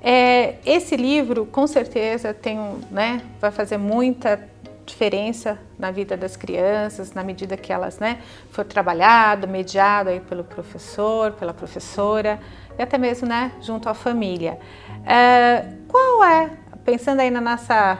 É, 0.00 0.56
esse 0.64 0.96
livro, 0.96 1.46
com 1.46 1.66
certeza, 1.66 2.32
tem 2.32 2.58
um, 2.58 2.80
né, 2.90 3.20
vai 3.40 3.50
fazer 3.50 3.78
muita 3.78 4.40
diferença 4.86 5.58
na 5.78 5.90
vida 5.90 6.16
das 6.16 6.36
crianças, 6.36 7.12
na 7.12 7.22
medida 7.22 7.56
que 7.56 7.72
elas 7.72 7.98
né, 7.98 8.20
for 8.50 8.64
trabalhado, 8.64 9.46
mediado 9.46 10.08
aí 10.08 10.20
pelo 10.20 10.44
professor, 10.44 11.32
pela 11.32 11.52
professora 11.52 12.40
e 12.78 12.82
até 12.82 12.96
mesmo 12.96 13.28
né, 13.28 13.52
junto 13.60 13.88
à 13.88 13.94
família. 13.94 14.58
É, 15.04 15.64
qual 15.86 16.24
é, 16.24 16.50
pensando 16.84 17.20
aí 17.20 17.30
na 17.30 17.40
nossa 17.40 17.98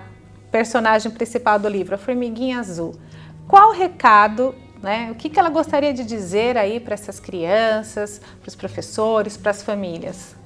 personagem 0.51 1.13
principal 1.13 1.59
do 1.59 1.69
livro, 1.69 1.95
a 1.95 1.99
Formiguinha 1.99 2.59
Azul, 2.59 2.95
qual 3.47 3.71
o 3.71 3.73
recado 3.73 4.55
né? 4.83 5.11
O 5.11 5.15
que, 5.15 5.29
que 5.29 5.39
ela 5.39 5.51
gostaria 5.51 5.93
de 5.93 6.05
dizer 6.05 6.57
aí 6.57 6.79
para 6.79 6.95
essas 6.95 7.19
crianças, 7.19 8.21
para 8.41 8.49
os 8.49 8.55
professores, 8.55 9.37
para 9.37 9.51
as 9.51 9.63
famílias? 9.63 10.38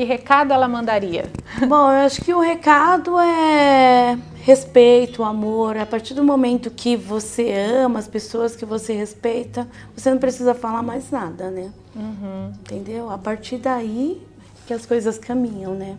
Que 0.00 0.04
recado 0.04 0.50
ela 0.50 0.66
mandaria? 0.66 1.30
Bom, 1.68 1.92
eu 1.92 2.06
acho 2.06 2.22
que 2.22 2.32
o 2.32 2.40
recado 2.40 3.18
é 3.18 4.16
respeito, 4.42 5.22
amor. 5.22 5.76
A 5.76 5.84
partir 5.84 6.14
do 6.14 6.24
momento 6.24 6.70
que 6.70 6.96
você 6.96 7.52
ama 7.52 7.98
as 7.98 8.08
pessoas 8.08 8.56
que 8.56 8.64
você 8.64 8.94
respeita, 8.94 9.68
você 9.94 10.10
não 10.10 10.16
precisa 10.16 10.54
falar 10.54 10.82
mais 10.82 11.10
nada, 11.10 11.50
né? 11.50 11.70
Uhum. 11.94 12.50
Entendeu? 12.60 13.10
A 13.10 13.18
partir 13.18 13.58
daí 13.58 14.26
que 14.66 14.72
as 14.72 14.86
coisas 14.86 15.18
caminham, 15.18 15.74
né? 15.74 15.98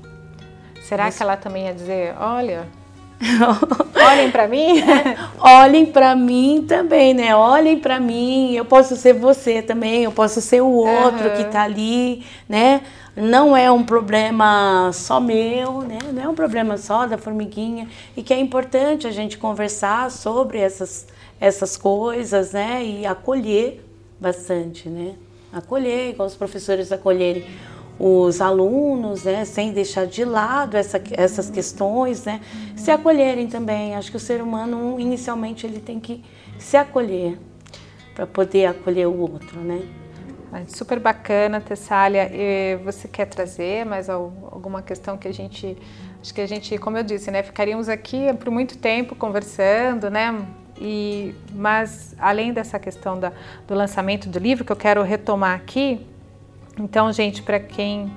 Será 0.81 1.03
Mas... 1.03 1.17
que 1.17 1.21
ela 1.21 1.37
também 1.37 1.67
ia 1.67 1.73
dizer, 1.75 2.15
olha, 2.19 2.67
Olhem 3.95 4.31
para 4.31 4.47
mim? 4.47 4.79
É, 4.79 5.17
olhem 5.39 5.85
para 5.85 6.15
mim 6.15 6.65
também, 6.67 7.13
né? 7.13 7.35
Olhem 7.35 7.79
para 7.79 7.99
mim. 7.99 8.53
Eu 8.53 8.65
posso 8.65 8.95
ser 8.95 9.13
você 9.13 9.61
também, 9.61 10.03
eu 10.03 10.11
posso 10.11 10.41
ser 10.41 10.61
o 10.61 10.71
outro 10.71 11.29
uhum. 11.29 11.35
que 11.35 11.43
está 11.43 11.63
ali, 11.63 12.25
né? 12.49 12.81
Não 13.15 13.55
é 13.55 13.71
um 13.71 13.83
problema 13.83 14.89
só 14.93 15.19
meu, 15.19 15.81
né? 15.81 15.99
Não 16.11 16.23
é 16.23 16.27
um 16.27 16.35
problema 16.35 16.77
só 16.77 17.05
da 17.05 17.17
formiguinha 17.17 17.87
e 18.15 18.23
que 18.23 18.33
é 18.33 18.39
importante 18.39 19.05
a 19.05 19.11
gente 19.11 19.37
conversar 19.37 20.09
sobre 20.09 20.59
essas 20.59 21.07
essas 21.39 21.75
coisas, 21.75 22.51
né? 22.51 22.83
E 22.83 23.05
acolher 23.05 23.83
bastante, 24.19 24.87
né? 24.87 25.15
Acolher, 25.51 26.11
igual 26.11 26.27
os 26.27 26.35
professores 26.35 26.91
acolherem 26.91 27.43
os 28.03 28.41
alunos, 28.41 29.25
né, 29.25 29.45
sem 29.45 29.71
deixar 29.71 30.07
de 30.07 30.25
lado 30.25 30.75
essa, 30.75 30.99
essas 31.11 31.51
questões, 31.51 32.25
né, 32.25 32.41
se 32.75 32.89
acolherem 32.89 33.47
também. 33.47 33.95
Acho 33.95 34.09
que 34.09 34.17
o 34.17 34.19
ser 34.19 34.41
humano, 34.41 34.99
inicialmente, 34.99 35.67
ele 35.67 35.79
tem 35.79 35.99
que 35.99 36.23
se 36.57 36.75
acolher 36.75 37.37
para 38.15 38.25
poder 38.25 38.65
acolher 38.65 39.07
o 39.07 39.19
outro, 39.19 39.59
né. 39.59 39.81
Super 40.67 40.99
bacana, 40.99 41.61
Tessália. 41.61 42.29
E 42.33 42.75
você 42.83 43.07
quer 43.07 43.25
trazer 43.25 43.85
mais 43.85 44.09
alguma 44.09 44.81
questão 44.81 45.17
que 45.17 45.27
a 45.27 45.33
gente, 45.33 45.77
acho 46.21 46.33
que 46.33 46.41
a 46.41 46.47
gente, 46.47 46.77
como 46.77 46.97
eu 46.97 47.03
disse, 47.03 47.29
né, 47.29 47.43
ficaríamos 47.43 47.87
aqui 47.87 48.33
por 48.33 48.49
muito 48.49 48.77
tempo 48.77 49.15
conversando, 49.15 50.09
né, 50.09 50.45
e, 50.79 51.35
mas 51.53 52.15
além 52.17 52.51
dessa 52.51 52.79
questão 52.79 53.19
da, 53.19 53.31
do 53.67 53.75
lançamento 53.75 54.27
do 54.27 54.39
livro 54.39 54.65
que 54.65 54.71
eu 54.71 54.75
quero 54.75 55.03
retomar 55.03 55.55
aqui, 55.55 56.05
então, 56.81 57.11
gente, 57.13 57.41
para 57.43 57.59
quem 57.59 58.11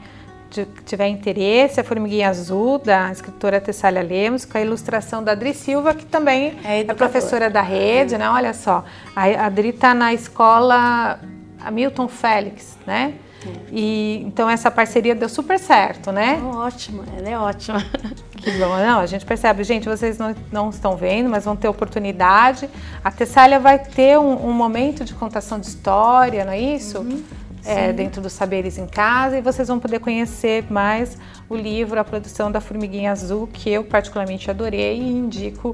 tiver 0.85 1.09
interesse, 1.09 1.81
a 1.81 1.85
Formiguinha 1.85 2.29
Azul, 2.29 2.79
da 2.79 3.11
escritora 3.11 3.61
Tessália 3.61 4.03
Lemos, 4.03 4.45
com 4.45 4.57
a 4.57 4.61
ilustração 4.61 5.23
da 5.23 5.33
Adri 5.33 5.53
Silva, 5.53 5.95
que 5.95 6.07
também 6.07 6.57
é, 6.65 6.81
é 6.81 6.95
professora 6.95 7.51
da 7.51 7.61
rede, 7.61 8.17
né? 8.17 8.29
Olha 8.31 8.55
só, 8.55 8.85
a 9.17 9.47
Adri 9.47 9.71
está 9.71 9.93
na 9.93 10.15
escola 10.15 11.19
Hamilton 11.61 12.07
Félix, 12.09 12.79
né? 12.87 13.15
É. 13.45 13.51
E 13.73 14.23
então 14.25 14.49
essa 14.49 14.71
parceria 14.71 15.15
deu 15.15 15.29
super 15.29 15.59
certo, 15.59 16.13
né? 16.13 16.41
Oh, 16.43 16.59
ótimo, 16.59 17.05
ela 17.17 17.29
é 17.29 17.39
ótima. 17.39 17.85
Que 18.45 18.51
bom, 18.59 18.77
não, 18.77 19.01
a 19.01 19.07
gente 19.07 19.25
percebe, 19.25 19.65
gente, 19.65 19.89
vocês 19.89 20.19
não, 20.19 20.37
não 20.53 20.69
estão 20.69 20.99
vendo, 20.99 21.31
mas 21.31 21.47
vão 21.47 21.57
ter 21.57 21.67
oportunidade. 21.67 22.69
A 23.03 23.11
Tessália 23.11 23.59
vai 23.59 23.79
ter 23.79 24.19
um, 24.19 24.49
um 24.49 24.53
momento 24.53 25.03
de 25.03 25.15
contação 25.15 25.59
de 25.59 25.67
história, 25.67 26.45
não 26.45 26.53
é 26.53 26.61
isso? 26.61 26.99
Uhum 26.99 27.25
é, 27.65 27.93
dentro 27.93 28.21
dos 28.21 28.33
Saberes 28.33 28.79
em 28.79 28.87
Casa 28.87 29.39
e 29.39 29.43
vocês 29.43 29.69
vão 29.69 29.79
poder 29.79 29.99
conhecer 29.99 30.65
mais 30.71 31.17
o 31.49 31.57
livro 31.57 31.99
A 31.99 32.05
Produção 32.05 32.51
da 32.51 32.61
Formiguinha 32.61 33.13
Azul, 33.13 33.47
que 33.47 33.71
eu 33.71 33.85
particularmente 33.85 34.51
adorei 34.51 34.99
e 34.99 35.09
indico 35.09 35.73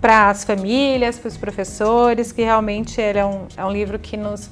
para 0.00 0.30
as 0.30 0.44
famílias, 0.44 1.18
para 1.18 1.28
os 1.28 1.36
professores, 1.36 2.32
que 2.32 2.42
realmente 2.42 3.00
ele 3.00 3.18
é 3.18 3.24
um, 3.24 3.46
é 3.56 3.64
um 3.64 3.70
livro 3.70 3.98
que 3.98 4.16
nos 4.16 4.50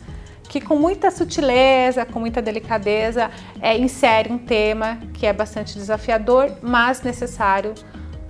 que 0.49 0.61
com 0.61 0.75
muita 0.75 1.13
sutileza, 1.13 2.05
com 2.05 2.19
muita 2.19 2.43
delicadeza, 2.43 3.31
é, 3.63 3.79
insere 3.79 4.33
um 4.33 4.39
tema 4.39 4.99
que 5.15 5.25
é 5.25 5.33
bastante 5.33 5.75
desafiador, 5.75 6.51
mas 6.61 7.03
necessário 7.03 7.73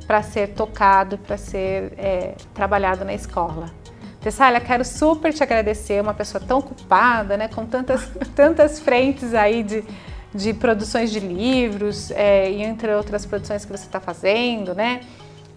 para 0.06 0.22
ser 0.22 0.48
tocado, 0.48 1.16
para 1.16 1.38
ser 1.38 1.94
é, 1.96 2.34
trabalhado 2.52 3.06
na 3.06 3.14
escola. 3.14 3.79
Tessália, 4.20 4.60
quero 4.60 4.84
super 4.84 5.32
te 5.32 5.42
agradecer, 5.42 6.00
uma 6.00 6.12
pessoa 6.12 6.42
tão 6.46 6.58
ocupada, 6.58 7.38
né, 7.38 7.48
com 7.48 7.64
tantas, 7.64 8.10
tantas 8.36 8.78
frentes 8.78 9.32
aí 9.32 9.62
de, 9.62 9.82
de 10.34 10.52
produções 10.52 11.10
de 11.10 11.18
livros, 11.18 12.10
é, 12.10 12.50
e 12.50 12.62
entre 12.62 12.94
outras 12.94 13.24
produções 13.24 13.64
que 13.64 13.72
você 13.72 13.86
está 13.86 13.98
fazendo, 13.98 14.74
né, 14.74 15.00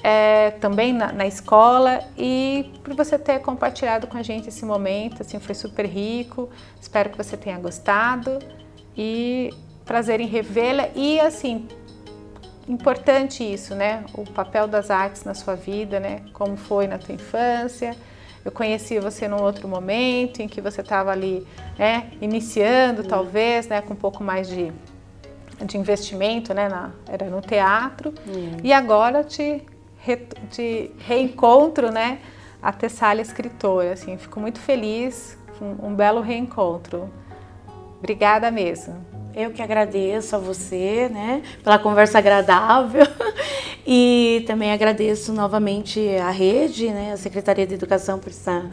é, 0.02 0.52
também 0.52 0.94
na, 0.94 1.12
na, 1.12 1.28
escola, 1.28 2.00
e 2.18 2.72
por 2.86 2.94
você 2.94 3.20
ter 3.20 3.40
compartilhado 3.40 4.08
com 4.08 4.18
a 4.18 4.24
gente 4.24 4.48
esse 4.48 4.64
momento, 4.64 5.22
assim, 5.22 5.40
foi 5.40 5.56
super 5.56 5.86
rico, 5.86 6.50
espero 6.80 7.10
que 7.10 7.18
você 7.18 7.36
tenha 7.36 7.60
gostado, 7.60 8.40
e 8.96 9.50
prazer 9.84 10.22
em 10.22 10.28
revê-la, 10.28 10.88
e 10.96 11.20
assim, 11.20 11.68
importante 12.66 13.44
isso, 13.44 13.76
né, 13.76 14.06
o 14.14 14.24
papel 14.24 14.70
das 14.70 14.90
artes 14.90 15.26
na 15.26 15.34
sua 15.34 15.56
vida, 15.56 16.00
né, 16.00 16.22
como 16.32 16.56
foi 16.56 16.88
na 16.88 16.98
tua 16.98 17.14
infância, 17.14 17.94
eu 18.46 18.52
conheci 18.52 19.00
você 19.00 19.28
num 19.28 19.42
outro 19.42 19.68
momento 19.68 20.42
em 20.42 20.48
que 20.48 20.60
você 20.60 20.82
estava 20.82 21.12
ali, 21.12 21.48
né, 21.78 22.12
iniciando 22.22 23.02
uhum. 23.02 23.08
talvez, 23.08 23.68
né, 23.68 23.82
com 23.82 23.94
um 23.94 23.98
pouco 23.98 24.24
mais 24.24 24.48
de, 24.48 24.72
de 25.64 25.78
investimento, 25.78 26.54
né, 26.54 26.68
na, 26.68 26.92
era 27.08 27.26
no 27.30 27.42
teatro. 27.42 28.14
Uhum. 28.28 28.58
E 28.64 28.74
agora 28.74 29.24
te, 29.24 29.64
re, 29.98 30.18
te 30.52 30.92
reencontro, 31.00 31.92
né, 31.92 32.20
a 32.62 32.72
Tessália 32.72 33.22
escritora, 33.22 33.94
assim, 33.94 34.18
fico 34.18 34.40
muito 34.40 34.60
feliz, 34.60 35.38
um, 35.62 35.88
um 35.88 35.96
belo 35.96 36.20
reencontro. 36.20 37.10
Obrigada 38.00 38.52
mesmo. 38.52 39.13
Eu 39.36 39.50
que 39.50 39.64
agradeço 39.64 40.36
a 40.36 40.40
você, 40.40 41.10
né, 41.12 41.42
pela 41.64 41.80
conversa 41.80 42.20
agradável 42.20 43.08
e 43.86 44.44
também 44.46 44.72
agradeço 44.72 45.34
novamente 45.34 46.08
a 46.18 46.30
rede, 46.30 46.90
né, 46.90 47.14
a 47.14 47.18
Secretaria 47.18 47.66
de 47.66 47.74
Educação 47.74 48.20
por, 48.20 48.30
estar, 48.30 48.70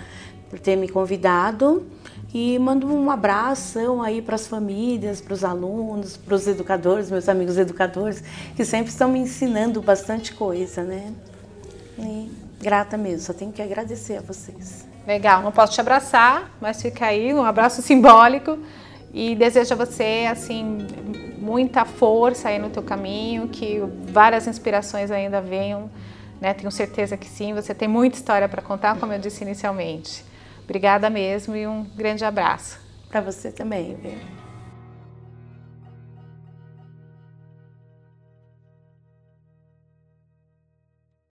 por 0.50 0.58
ter 0.58 0.76
me 0.76 0.86
convidado 0.86 1.86
e 2.34 2.58
mando 2.58 2.86
um 2.86 3.10
abração 3.10 4.02
aí 4.02 4.20
para 4.20 4.34
as 4.34 4.46
famílias, 4.46 5.22
para 5.22 5.32
os 5.32 5.44
alunos, 5.44 6.18
para 6.18 6.34
os 6.34 6.46
educadores, 6.46 7.10
meus 7.10 7.26
amigos 7.26 7.56
educadores, 7.56 8.22
que 8.54 8.62
sempre 8.62 8.92
estão 8.92 9.08
me 9.08 9.18
ensinando 9.18 9.80
bastante 9.80 10.34
coisa, 10.34 10.82
né. 10.82 11.10
E 11.98 12.30
grata 12.60 12.98
mesmo, 12.98 13.20
só 13.20 13.32
tenho 13.32 13.50
que 13.50 13.62
agradecer 13.62 14.18
a 14.18 14.20
vocês. 14.20 14.86
Legal, 15.06 15.42
não 15.42 15.50
posso 15.50 15.72
te 15.72 15.80
abraçar, 15.80 16.54
mas 16.60 16.82
fica 16.82 17.06
aí 17.06 17.32
um 17.32 17.42
abraço 17.42 17.80
simbólico 17.80 18.58
e 19.12 19.34
desejo 19.34 19.74
a 19.74 19.76
você 19.76 20.26
assim 20.30 20.86
muita 21.38 21.84
força 21.84 22.48
aí 22.48 22.58
no 22.58 22.70
teu 22.70 22.82
caminho, 22.82 23.48
que 23.48 23.80
várias 24.12 24.46
inspirações 24.46 25.10
ainda 25.10 25.40
venham, 25.40 25.90
né? 26.40 26.54
Tenho 26.54 26.70
certeza 26.70 27.16
que 27.16 27.26
sim, 27.28 27.54
você 27.54 27.74
tem 27.74 27.88
muita 27.88 28.16
história 28.16 28.48
para 28.48 28.62
contar, 28.62 28.98
como 28.98 29.12
eu 29.12 29.18
disse 29.18 29.42
inicialmente. 29.42 30.24
Obrigada 30.64 31.10
mesmo 31.10 31.56
e 31.56 31.66
um 31.66 31.84
grande 31.96 32.24
abraço. 32.24 32.78
Para 33.08 33.20
você 33.20 33.50
também, 33.50 33.96
viu? 33.96 34.39